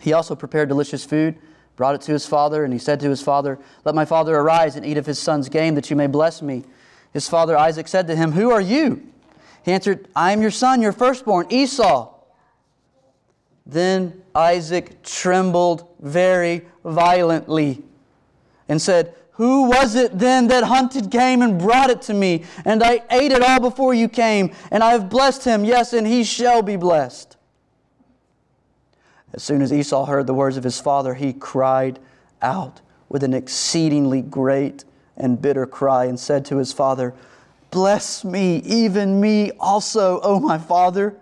[0.00, 1.36] He also prepared delicious food,
[1.76, 4.76] brought it to his father, and he said to his father, Let my father arise
[4.76, 6.64] and eat of his son's game, that you may bless me.
[7.12, 9.10] His father Isaac said to him, Who are you?
[9.64, 12.14] He answered, I am your son, your firstborn, Esau.
[13.66, 17.82] Then Isaac trembled very violently
[18.68, 22.44] and said, Who was it then that hunted game and brought it to me?
[22.64, 26.06] And I ate it all before you came, and I have blessed him, yes, and
[26.06, 27.36] he shall be blessed.
[29.32, 32.00] As soon as Esau heard the words of his father, he cried
[32.42, 34.84] out with an exceedingly great
[35.16, 37.14] and bitter cry and said to his father,
[37.70, 41.16] Bless me, even me also, O my father.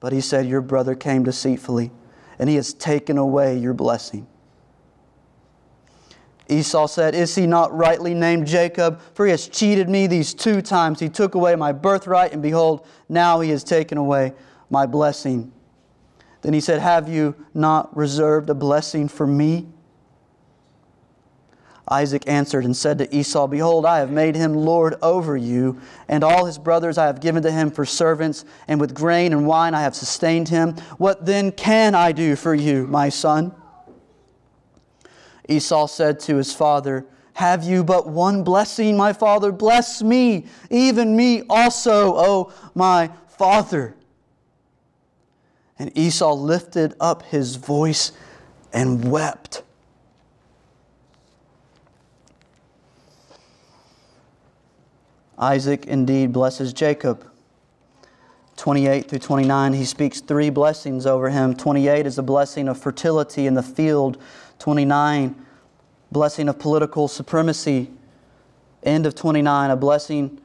[0.00, 1.90] But he said, Your brother came deceitfully,
[2.38, 4.26] and he has taken away your blessing.
[6.48, 9.00] Esau said, Is he not rightly named Jacob?
[9.14, 11.00] For he has cheated me these two times.
[11.00, 14.32] He took away my birthright, and behold, now he has taken away
[14.70, 15.52] my blessing.
[16.42, 19.66] Then he said, Have you not reserved a blessing for me?
[21.88, 26.24] Isaac answered and said to Esau, Behold, I have made him lord over you, and
[26.24, 29.72] all his brothers I have given to him for servants, and with grain and wine
[29.72, 30.72] I have sustained him.
[30.98, 33.54] What then can I do for you, my son?
[35.48, 39.52] Esau said to his father, Have you but one blessing, my father?
[39.52, 43.94] Bless me, even me also, O my father.
[45.78, 48.10] And Esau lifted up his voice
[48.72, 49.62] and wept.
[55.38, 57.30] Isaac indeed blesses Jacob.
[58.56, 61.54] 28 through 29, he speaks three blessings over him.
[61.54, 64.16] 28 is a blessing of fertility in the field.
[64.58, 65.34] 29,
[66.10, 67.90] blessing of political supremacy.
[68.82, 70.40] End of 29, a blessing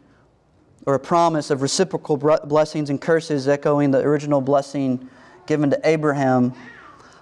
[0.85, 5.09] or a promise of reciprocal blessings and curses, echoing the original blessing
[5.45, 6.53] given to Abraham.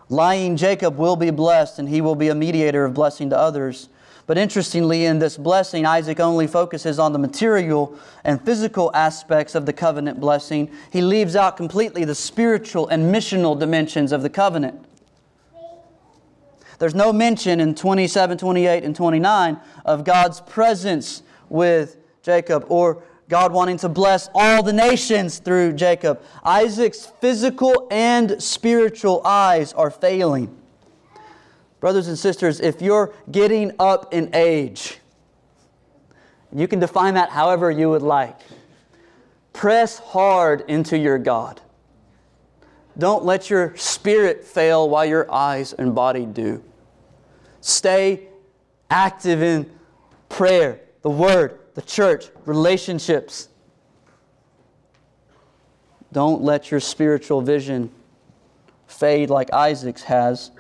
[0.08, 3.90] Lying Jacob will be blessed, and he will be a mediator of blessing to others.
[4.30, 9.66] But interestingly, in this blessing, Isaac only focuses on the material and physical aspects of
[9.66, 10.70] the covenant blessing.
[10.92, 14.86] He leaves out completely the spiritual and missional dimensions of the covenant.
[16.78, 23.52] There's no mention in 27, 28, and 29 of God's presence with Jacob or God
[23.52, 26.22] wanting to bless all the nations through Jacob.
[26.44, 30.56] Isaac's physical and spiritual eyes are failing.
[31.80, 35.00] Brothers and sisters, if you're getting up in age,
[36.54, 38.38] you can define that however you would like.
[39.54, 41.62] Press hard into your God.
[42.98, 46.62] Don't let your spirit fail while your eyes and body do.
[47.62, 48.28] Stay
[48.90, 49.70] active in
[50.28, 53.48] prayer, the Word, the church, relationships.
[56.12, 57.92] Don't let your spiritual vision
[58.88, 60.52] fade like Isaac's has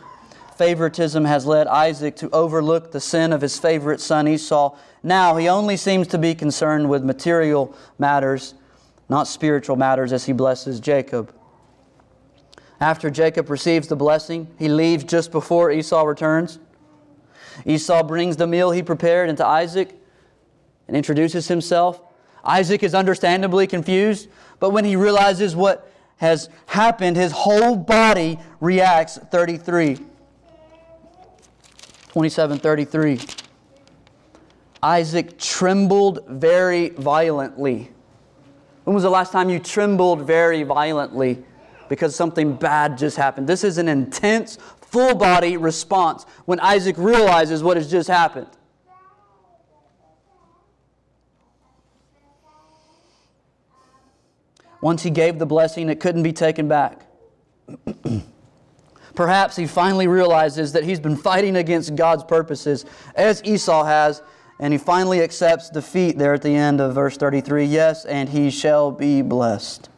[0.59, 4.75] favoritism has led Isaac to overlook the sin of his favorite son Esau.
[5.01, 8.55] Now he only seems to be concerned with material matters,
[9.07, 11.33] not spiritual matters, as he blesses Jacob.
[12.81, 16.59] After Jacob receives the blessing, he leaves just before Esau returns.
[17.65, 19.95] Esau brings the meal he prepared into Isaac
[20.89, 22.01] and introduces himself.
[22.43, 24.27] Isaac is understandably confused,
[24.59, 30.08] but when he realizes what has happened, his whole body reacts 33.
[32.13, 33.19] 2733.
[34.81, 37.91] Isaac trembled very violently.
[38.83, 41.43] When was the last time you trembled very violently
[41.89, 43.47] because something bad just happened?
[43.47, 48.47] This is an intense, full body response when Isaac realizes what has just happened.
[54.81, 57.05] Once he gave the blessing, it couldn't be taken back.
[59.19, 64.21] Perhaps he finally realizes that he's been fighting against God's purposes, as Esau has,
[64.62, 68.49] and he finally accepts defeat there at the end of verse 33 yes, and he
[68.49, 69.89] shall be blessed.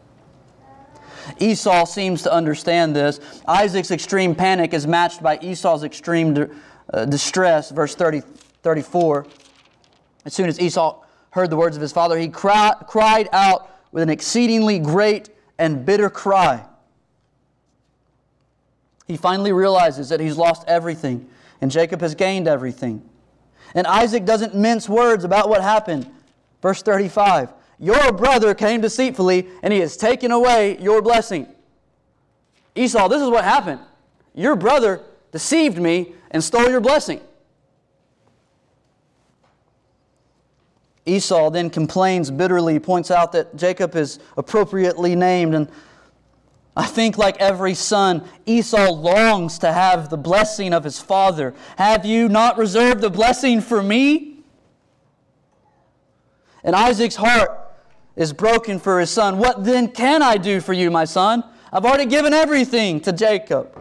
[1.37, 3.19] Esau seems to understand this.
[3.47, 6.49] Isaac's extreme panic is matched by Esau's extreme
[6.91, 8.21] uh, distress, verse 30,
[8.63, 9.27] 34.
[10.25, 14.01] As soon as Esau heard the words of his father, he cry, cried out with
[14.01, 15.29] an exceedingly great
[15.59, 16.65] and bitter cry.
[19.07, 21.27] He finally realizes that he's lost everything
[21.61, 23.07] and Jacob has gained everything.
[23.75, 26.09] And Isaac doesn't mince words about what happened.
[26.61, 31.47] Verse 35 Your brother came deceitfully and he has taken away your blessing.
[32.75, 33.79] Esau, this is what happened.
[34.33, 37.21] Your brother deceived me and stole your blessing.
[41.05, 45.67] Esau then complains bitterly, points out that Jacob is appropriately named, and
[46.75, 51.53] I think, like every son, Esau longs to have the blessing of his father.
[51.77, 54.39] Have you not reserved the blessing for me?
[56.63, 57.57] And Isaac's heart
[58.15, 59.37] is broken for his son.
[59.37, 61.43] What then can I do for you, my son?
[61.73, 63.77] I've already given everything to Jacob.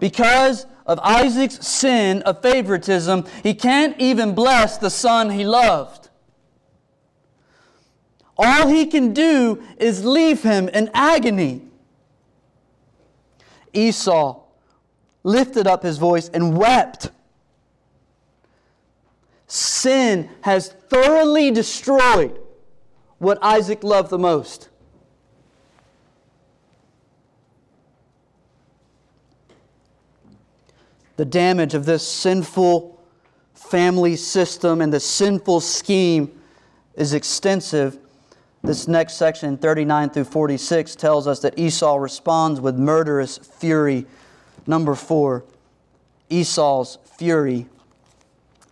[0.00, 6.01] Because of Isaac's sin of favoritism, he can't even bless the son he loved.
[8.38, 11.62] All he can do is leave him in agony.
[13.72, 14.40] Esau
[15.22, 17.10] lifted up his voice and wept.
[19.46, 22.38] Sin has thoroughly destroyed
[23.18, 24.68] what Isaac loved the most.
[31.16, 32.98] The damage of this sinful
[33.54, 36.40] family system and the sinful scheme
[36.94, 37.98] is extensive
[38.62, 44.06] this next section, 39 through 46, tells us that Esau responds with murderous fury.
[44.66, 45.44] Number four,
[46.30, 47.66] Esau's fury.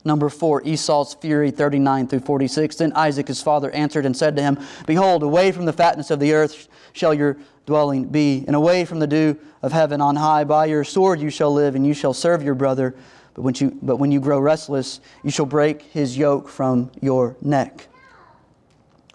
[0.04, 2.76] Number four, Esau's fury, 39 through 46.
[2.76, 6.20] Then Isaac his father answered and said to him, Behold, away from the fatness of
[6.20, 7.36] the earth shall your
[7.66, 10.44] dwelling be, and away from the dew of heaven on high.
[10.44, 12.94] By your sword you shall live, and you shall serve your brother.
[13.34, 17.36] But when you, but when you grow restless, you shall break his yoke from your
[17.42, 17.89] neck.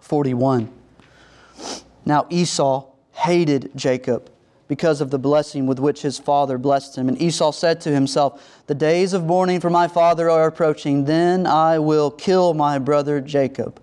[0.06, 0.72] 41.
[2.06, 4.32] Now Esau hated Jacob
[4.68, 7.10] because of the blessing with which his father blessed him.
[7.10, 11.48] And Esau said to himself, The days of mourning for my father are approaching, then
[11.48, 13.82] I will kill my brother Jacob.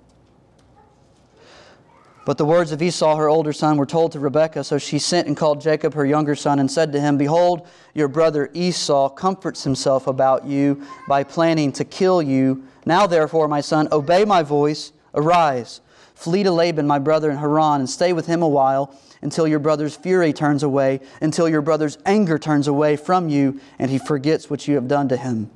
[2.25, 5.27] But the words of Esau, her older son, were told to Rebekah, so she sent
[5.27, 9.64] and called Jacob, her younger son, and said to him, Behold, your brother Esau comforts
[9.64, 12.62] himself about you by planning to kill you.
[12.87, 15.81] Now, therefore, my son, obey my voice, arise,
[16.23, 19.59] flee to Laban, my brother in Haran, and stay with him a while until your
[19.59, 24.49] brother's fury turns away, until your brother's anger turns away from you, and he forgets
[24.49, 25.51] what you have done to him.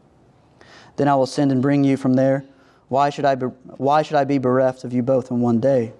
[0.96, 2.44] Then I will send and bring you from there.
[2.88, 5.92] Why should I be, why should I be bereft of you both in one day?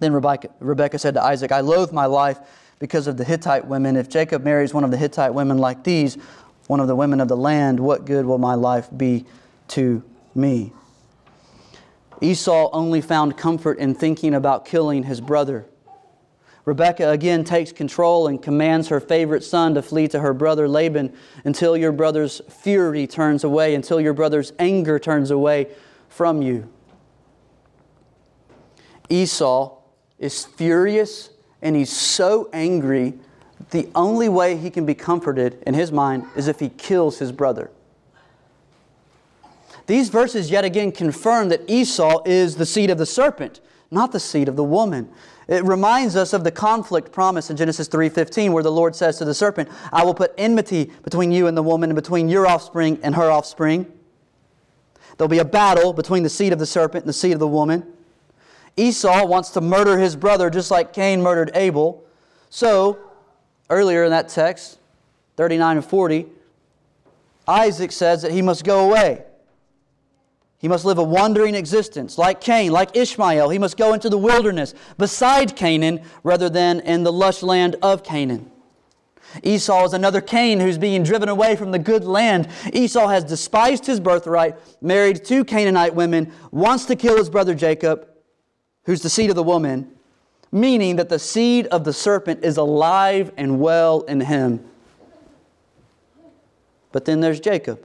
[0.00, 2.38] Then Rebekah, Rebekah said to Isaac, I loathe my life
[2.78, 3.96] because of the Hittite women.
[3.96, 6.16] If Jacob marries one of the Hittite women like these,
[6.66, 9.24] one of the women of the land, what good will my life be
[9.68, 10.02] to
[10.34, 10.72] me?
[12.22, 15.66] Esau only found comfort in thinking about killing his brother.
[16.64, 21.12] Rebekah again takes control and commands her favorite son to flee to her brother Laban
[21.44, 25.66] until your brother's fury turns away, until your brother's anger turns away
[26.08, 26.68] from you.
[29.08, 29.76] Esau
[30.20, 33.14] is furious and he's so angry,
[33.70, 37.32] the only way he can be comforted in his mind is if he kills his
[37.32, 37.70] brother.
[39.86, 43.60] These verses yet again confirm that Esau is the seed of the serpent,
[43.90, 45.08] not the seed of the woman.
[45.48, 49.24] It reminds us of the conflict promise in Genesis 3:15 where the Lord says to
[49.24, 52.98] the serpent, "I will put enmity between you and the woman and between your offspring
[53.02, 53.86] and her offspring."
[55.16, 57.48] There'll be a battle between the seed of the serpent and the seed of the
[57.48, 57.84] woman.
[58.76, 62.02] Esau wants to murder his brother just like Cain murdered Abel.
[62.48, 62.98] So,
[63.68, 64.78] earlier in that text,
[65.36, 66.26] 39 and 40,
[67.46, 69.24] Isaac says that he must go away.
[70.62, 72.16] He must live a wandering existence.
[72.16, 77.02] Like Cain, like Ishmael, he must go into the wilderness beside Canaan rather than in
[77.02, 78.48] the lush land of Canaan.
[79.42, 82.48] Esau is another Cain who's being driven away from the good land.
[82.72, 88.06] Esau has despised his birthright, married two Canaanite women, wants to kill his brother Jacob,
[88.84, 89.90] who's the seed of the woman,
[90.52, 94.64] meaning that the seed of the serpent is alive and well in him.
[96.92, 97.84] But then there's Jacob.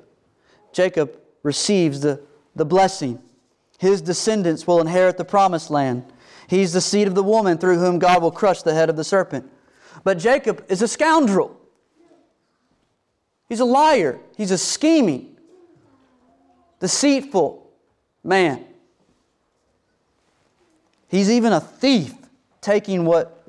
[0.73, 2.21] Jacob receives the
[2.57, 3.21] the blessing.
[3.77, 6.03] His descendants will inherit the promised land.
[6.47, 9.03] He's the seed of the woman through whom God will crush the head of the
[9.03, 9.49] serpent.
[10.03, 11.59] But Jacob is a scoundrel.
[13.49, 14.19] He's a liar.
[14.35, 15.37] He's a scheming,
[16.79, 17.69] deceitful
[18.23, 18.65] man.
[21.09, 22.13] He's even a thief,
[22.61, 23.47] taking what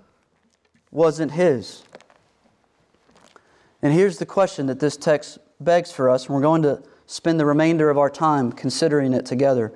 [0.90, 1.82] wasn't his.
[3.82, 7.40] And here's the question that this text begs for us, and we're going to spend
[7.40, 9.72] the remainder of our time considering it together.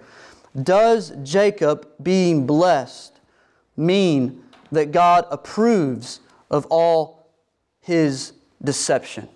[0.63, 3.19] Does Jacob being blessed
[3.77, 6.21] mean that God approves
[6.51, 7.27] of all
[7.81, 9.29] his deception?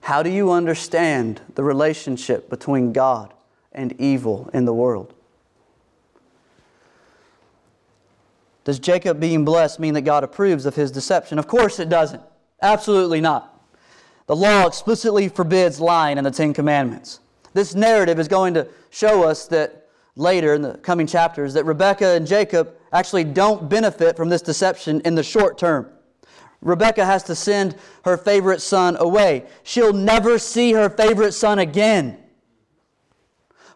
[0.00, 3.32] How do you understand the relationship between God
[3.72, 5.14] and evil in the world?
[8.64, 11.38] Does Jacob being blessed mean that God approves of his deception?
[11.38, 12.22] Of course it doesn't.
[12.60, 13.57] Absolutely not.
[14.28, 17.20] The law explicitly forbids lying in the Ten Commandments.
[17.54, 22.14] This narrative is going to show us that later in the coming chapters that Rebekah
[22.14, 25.88] and Jacob actually don't benefit from this deception in the short term.
[26.60, 29.46] Rebekah has to send her favorite son away.
[29.62, 32.18] She'll never see her favorite son again.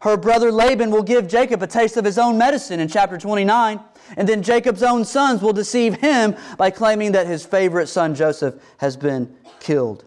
[0.03, 3.80] Her brother Laban will give Jacob a taste of his own medicine in chapter 29,
[4.18, 8.57] and then Jacob's own sons will deceive him by claiming that his favorite son Joseph
[8.78, 10.05] has been killed.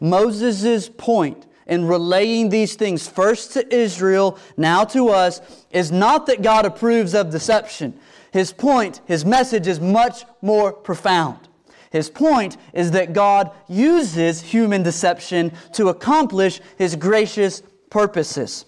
[0.00, 5.40] Moses' point in relaying these things first to Israel, now to us,
[5.70, 7.98] is not that God approves of deception.
[8.32, 11.48] His point, his message is much more profound.
[11.90, 18.66] His point is that God uses human deception to accomplish his gracious purposes.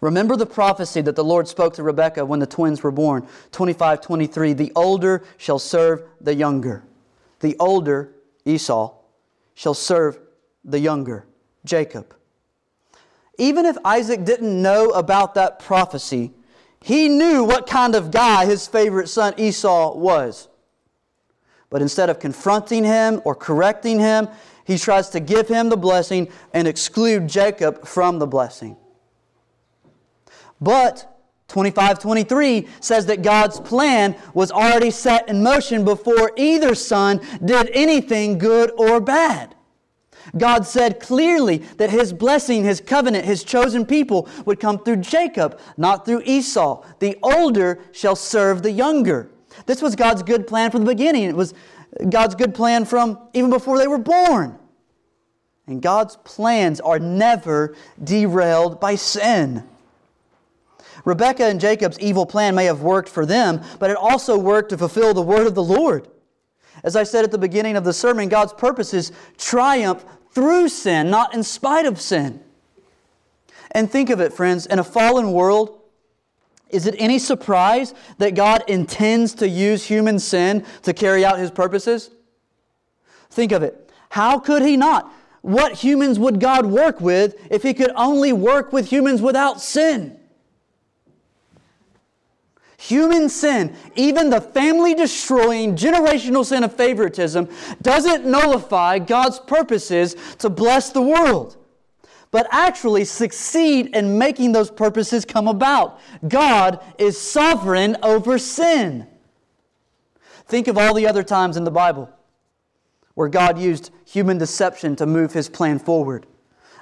[0.00, 4.00] Remember the prophecy that the Lord spoke to Rebekah when the twins were born 25
[4.00, 4.52] 23.
[4.52, 6.82] The older shall serve the younger.
[7.38, 8.12] The older,
[8.44, 8.94] Esau,
[9.54, 10.18] shall serve
[10.64, 11.26] the younger,
[11.64, 12.14] Jacob.
[13.38, 16.32] Even if Isaac didn't know about that prophecy,
[16.82, 20.48] he knew what kind of guy his favorite son Esau was.
[21.70, 24.28] But instead of confronting him or correcting him,
[24.64, 28.76] he tries to give him the blessing and exclude Jacob from the blessing.
[30.60, 31.11] But
[31.52, 38.38] 2523 says that God's plan was already set in motion before either son did anything
[38.38, 39.54] good or bad.
[40.36, 45.60] God said clearly that his blessing, his covenant, his chosen people would come through Jacob,
[45.76, 46.84] not through Esau.
[47.00, 49.30] The older shall serve the younger.
[49.66, 51.24] This was God's good plan from the beginning.
[51.24, 51.52] It was
[52.08, 54.58] God's good plan from even before they were born.
[55.66, 59.68] And God's plans are never derailed by sin.
[61.04, 64.78] Rebekah and Jacob's evil plan may have worked for them, but it also worked to
[64.78, 66.08] fulfill the word of the Lord.
[66.84, 71.34] As I said at the beginning of the sermon, God's purposes triumph through sin, not
[71.34, 72.40] in spite of sin.
[73.72, 75.80] And think of it, friends, in a fallen world,
[76.70, 81.50] is it any surprise that God intends to use human sin to carry out his
[81.50, 82.10] purposes?
[83.30, 83.90] Think of it.
[84.08, 85.12] How could he not?
[85.42, 90.18] What humans would God work with if he could only work with humans without sin?
[92.88, 97.48] Human sin, even the family destroying generational sin of favoritism,
[97.80, 101.56] doesn't nullify God's purposes to bless the world,
[102.32, 106.00] but actually succeed in making those purposes come about.
[106.26, 109.06] God is sovereign over sin.
[110.46, 112.10] Think of all the other times in the Bible
[113.14, 116.26] where God used human deception to move his plan forward.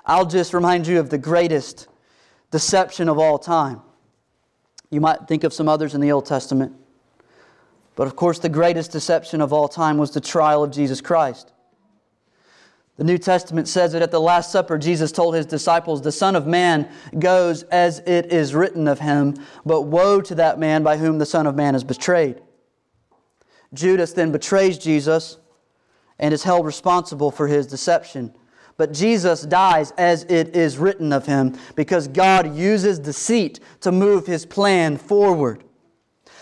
[0.06, 1.88] I'll just remind you of the greatest
[2.50, 3.82] deception of all time
[4.90, 6.74] you might think of some others in the Old Testament.
[7.96, 11.52] But of course, the greatest deception of all time was the trial of Jesus Christ.
[12.96, 16.36] The New Testament says that at the Last Supper, Jesus told his disciples, The Son
[16.36, 16.86] of Man
[17.18, 21.24] goes as it is written of him, but woe to that man by whom the
[21.24, 22.42] Son of Man is betrayed.
[23.72, 25.38] Judas then betrays Jesus
[26.18, 28.34] and is held responsible for his deception.
[28.80, 34.26] But Jesus dies as it is written of him because God uses deceit to move
[34.26, 35.64] his plan forward.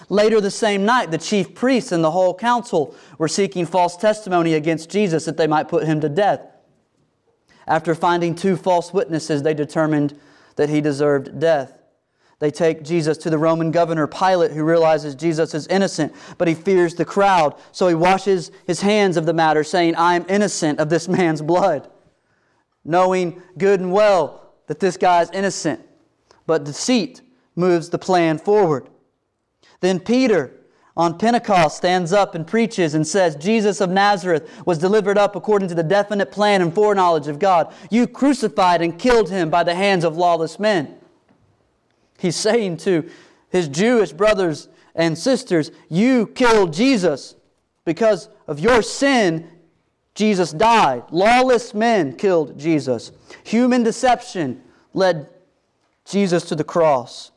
[0.09, 4.55] Later the same night, the chief priests and the whole council were seeking false testimony
[4.55, 6.41] against Jesus that they might put him to death.
[7.67, 10.17] After finding two false witnesses, they determined
[10.55, 11.83] that he deserved death.
[12.39, 16.55] They take Jesus to the Roman governor Pilate, who realizes Jesus is innocent, but he
[16.55, 17.57] fears the crowd.
[17.73, 21.43] So he washes his hands of the matter, saying, I am innocent of this man's
[21.43, 21.91] blood
[22.89, 25.81] knowing good and well that this guy is innocent.
[26.47, 27.21] But deceit
[27.55, 28.89] moves the plan forward.
[29.81, 30.53] Then Peter
[30.97, 35.69] on Pentecost stands up and preaches and says, Jesus of Nazareth was delivered up according
[35.69, 37.73] to the definite plan and foreknowledge of God.
[37.91, 40.97] You crucified and killed him by the hands of lawless men.
[42.19, 43.09] He's saying to
[43.51, 47.37] his Jewish brothers and sisters, You killed Jesus
[47.85, 49.49] because of your sin
[50.19, 51.05] Jesus died.
[51.13, 53.13] Lawless men killed Jesus.
[53.45, 54.61] Human deception
[54.93, 55.29] led
[56.05, 57.31] Jesus to the cross.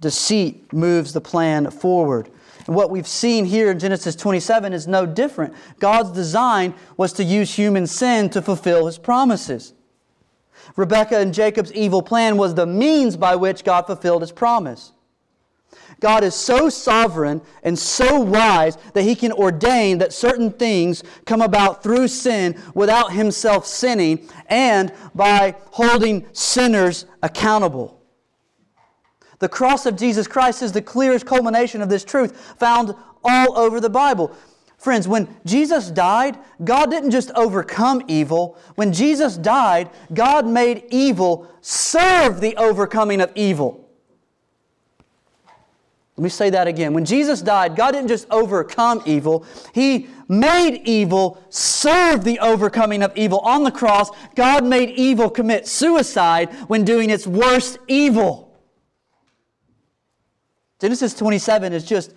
[0.00, 2.30] Deceit moves the plan forward.
[2.68, 5.52] And what we've seen here in Genesis 27 is no different.
[5.80, 9.72] God's design was to use human sin to fulfill his promises.
[10.76, 14.92] Rebekah and Jacob's evil plan was the means by which God fulfilled his promise.
[16.00, 21.40] God is so sovereign and so wise that he can ordain that certain things come
[21.40, 28.02] about through sin without himself sinning and by holding sinners accountable.
[29.38, 32.94] The cross of Jesus Christ is the clearest culmination of this truth found
[33.24, 34.34] all over the Bible.
[34.78, 38.58] Friends, when Jesus died, God didn't just overcome evil.
[38.74, 43.85] When Jesus died, God made evil serve the overcoming of evil.
[46.16, 46.94] Let me say that again.
[46.94, 49.44] When Jesus died, God didn't just overcome evil,
[49.74, 53.40] He made evil serve the overcoming of evil.
[53.40, 58.58] On the cross, God made evil commit suicide when doing its worst evil.
[60.80, 62.14] Genesis 27 is just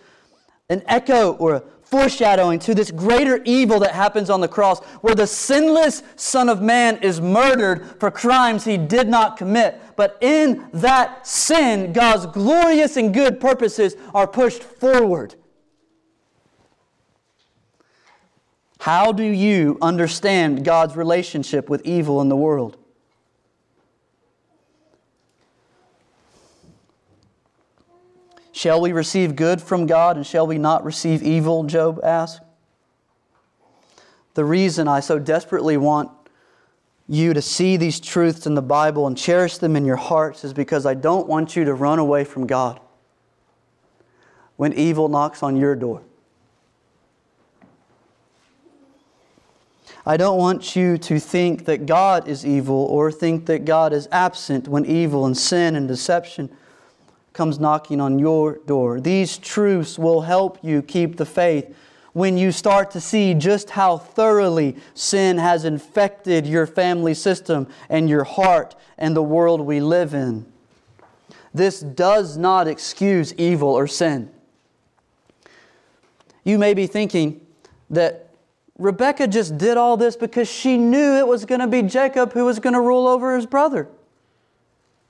[0.69, 5.15] an echo or a foreshadowing to this greater evil that happens on the cross, where
[5.15, 9.81] the sinless Son of Man is murdered for crimes he did not commit.
[9.95, 15.35] But in that sin, God's glorious and good purposes are pushed forward.
[18.79, 22.77] How do you understand God's relationship with evil in the world?
[28.59, 31.63] Shall we receive good from God and shall we not receive evil?
[31.63, 32.41] Job asked.
[34.33, 36.11] The reason I so desperately want
[37.07, 40.51] you to see these truths in the Bible and cherish them in your hearts is
[40.51, 42.81] because I don't want you to run away from God
[44.57, 46.01] when evil knocks on your door.
[50.05, 54.09] I don't want you to think that God is evil or think that God is
[54.11, 56.49] absent when evil and sin and deception
[57.39, 58.99] comes knocking on your door.
[58.99, 61.73] These truths will help you keep the faith
[62.11, 68.09] when you start to see just how thoroughly sin has infected your family system and
[68.09, 70.45] your heart and the world we live in.
[71.53, 74.29] This does not excuse evil or sin.
[76.43, 77.39] You may be thinking
[77.89, 78.31] that
[78.77, 82.43] Rebekah just did all this because she knew it was going to be Jacob who
[82.43, 83.87] was going to rule over his brother.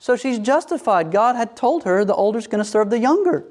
[0.00, 1.12] So she's justified.
[1.12, 3.44] God had told her the older's going to serve the younger.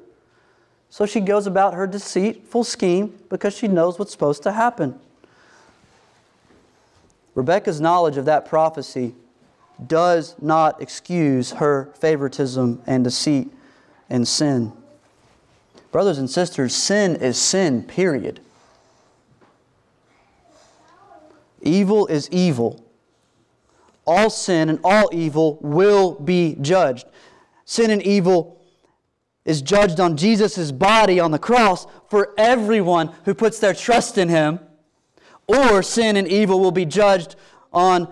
[0.89, 4.99] So she goes about her deceitful scheme because she knows what's supposed to happen.
[7.35, 9.13] Rebekah's knowledge of that prophecy
[9.85, 13.49] does not excuse her favoritism and deceit
[14.09, 14.73] and sin.
[15.91, 18.39] Brothers and sisters, sin is sin, period.
[21.61, 22.83] Evil is evil.
[24.09, 27.05] All sin and all evil will be judged.
[27.63, 28.59] Sin and evil
[29.45, 34.27] is judged on Jesus' body on the cross for everyone who puts their trust in
[34.27, 34.61] him,
[35.45, 37.35] or sin and evil will be judged
[37.71, 38.07] on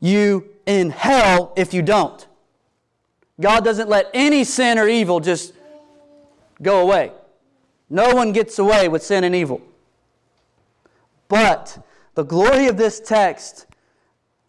[0.00, 2.28] you in hell if you don't.
[3.40, 5.54] God doesn't let any sin or evil just
[6.60, 7.10] go away.
[7.88, 9.62] No one gets away with sin and evil.
[11.28, 11.82] But
[12.16, 13.64] the glory of this text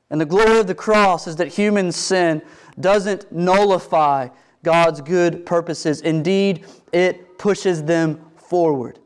[0.10, 2.42] and the glory of the cross is that human sin
[2.80, 4.30] doesn't nullify
[4.64, 6.02] God's good purposes.
[6.02, 9.00] Indeed, it pushes them forward.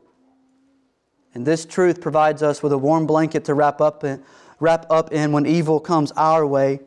[1.34, 4.22] And this truth provides us with a warm blanket to wrap up in,
[4.58, 6.80] wrap up in when evil comes our way.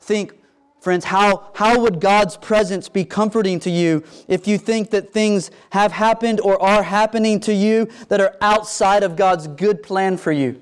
[0.00, 0.34] Think,
[0.80, 5.50] friends, how, how would God's presence be comforting to you if you think that things
[5.70, 10.32] have happened or are happening to you that are outside of God's good plan for
[10.32, 10.60] you?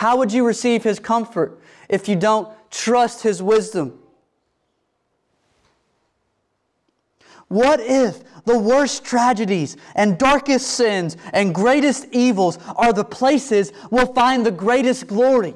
[0.00, 3.98] How would you receive His comfort if you don't trust His wisdom?
[7.48, 14.14] What if the worst tragedies and darkest sins and greatest evils are the places we'll
[14.14, 15.54] find the greatest glory?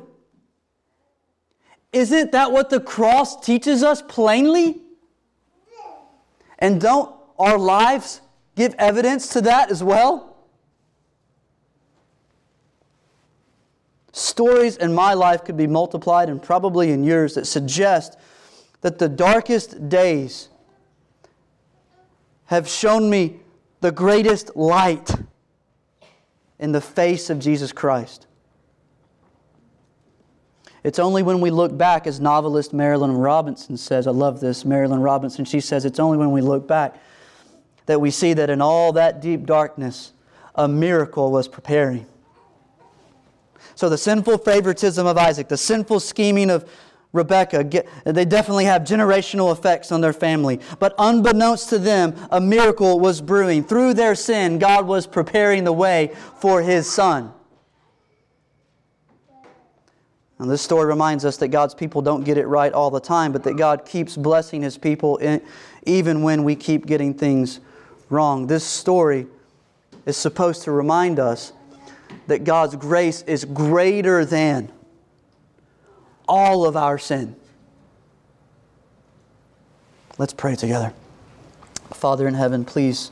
[1.94, 4.82] Isn't that what the cross teaches us plainly?
[6.58, 8.20] And don't our lives
[8.56, 10.33] give evidence to that as well?
[14.16, 18.16] Stories in my life could be multiplied and probably in yours that suggest
[18.80, 20.50] that the darkest days
[22.44, 23.40] have shown me
[23.80, 25.10] the greatest light
[26.60, 28.28] in the face of Jesus Christ.
[30.84, 35.02] It's only when we look back, as novelist Marilynne Robinson says, I love this, Marilynne
[35.02, 37.02] Robinson, she says, it's only when we look back
[37.86, 40.12] that we see that in all that deep darkness,
[40.54, 42.06] a miracle was preparing.
[43.74, 46.68] So the sinful favoritism of Isaac, the sinful scheming of
[47.12, 50.60] Rebekah, they definitely have generational effects on their family.
[50.80, 53.62] But unbeknownst to them, a miracle was brewing.
[53.62, 57.32] Through their sin, God was preparing the way for his son.
[60.40, 63.30] And this story reminds us that God's people don't get it right all the time,
[63.30, 65.40] but that God keeps blessing his people in,
[65.86, 67.60] even when we keep getting things
[68.10, 68.48] wrong.
[68.48, 69.28] This story
[70.04, 71.52] is supposed to remind us
[72.26, 74.70] that God's grace is greater than
[76.28, 77.36] all of our sin.
[80.16, 80.92] Let's pray together.
[81.92, 83.10] Father in heaven, please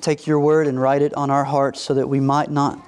[0.00, 2.80] take your word and write it on our hearts so that we might not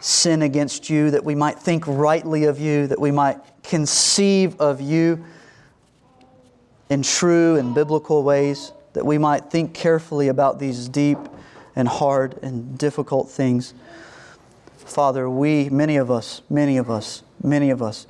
[0.00, 4.80] sin against you, that we might think rightly of you, that we might conceive of
[4.80, 5.24] you
[6.90, 11.18] in true and biblical ways, that we might think carefully about these deep
[11.76, 13.74] and hard and difficult things.
[14.76, 18.06] Father, we, many of us, many of us, many of us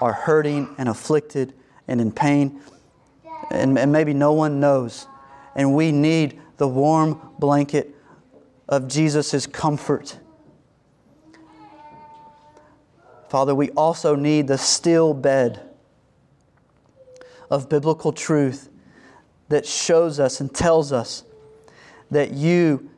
[0.00, 1.52] are hurting and afflicted
[1.86, 2.60] and in pain,
[3.50, 5.06] and, and maybe no one knows.
[5.54, 7.94] And we need the warm blanket
[8.68, 10.18] of Jesus' comfort.
[13.28, 15.60] Father, we also need the still bed
[17.50, 18.70] of biblical truth
[19.48, 21.24] that shows us and tells us
[22.10, 22.90] that you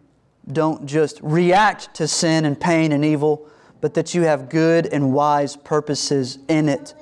[0.50, 3.48] don't just react to sin and pain and evil,
[3.80, 6.94] but that you have good and wise purposes in it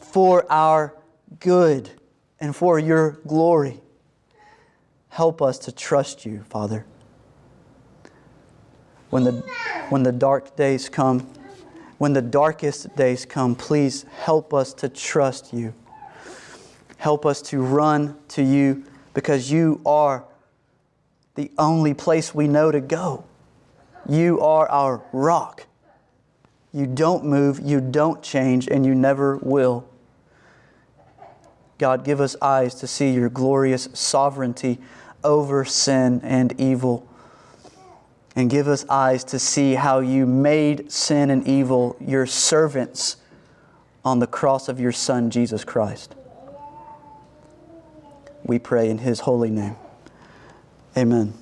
[0.00, 0.94] for our
[1.40, 1.90] good
[2.40, 3.80] and for your glory.
[5.08, 6.84] Help us to trust you, Father.
[9.10, 9.32] When the,
[9.90, 11.20] when the dark days come,
[11.98, 15.74] when the darkest days come, please help us to trust you.
[16.96, 20.24] Help us to run to you because you are
[21.34, 23.24] the only place we know to go.
[24.08, 25.66] You are our rock
[26.72, 29.86] You don't move, you don't change, and you never will.
[31.78, 34.78] God, give us eyes to see your glorious sovereignty
[35.22, 37.06] over sin and evil.
[38.34, 43.16] And give us eyes to see how you made sin and evil your servants
[44.04, 46.14] on the cross of your Son, Jesus Christ.
[48.44, 49.76] We pray in his holy name.
[50.96, 51.41] Amen.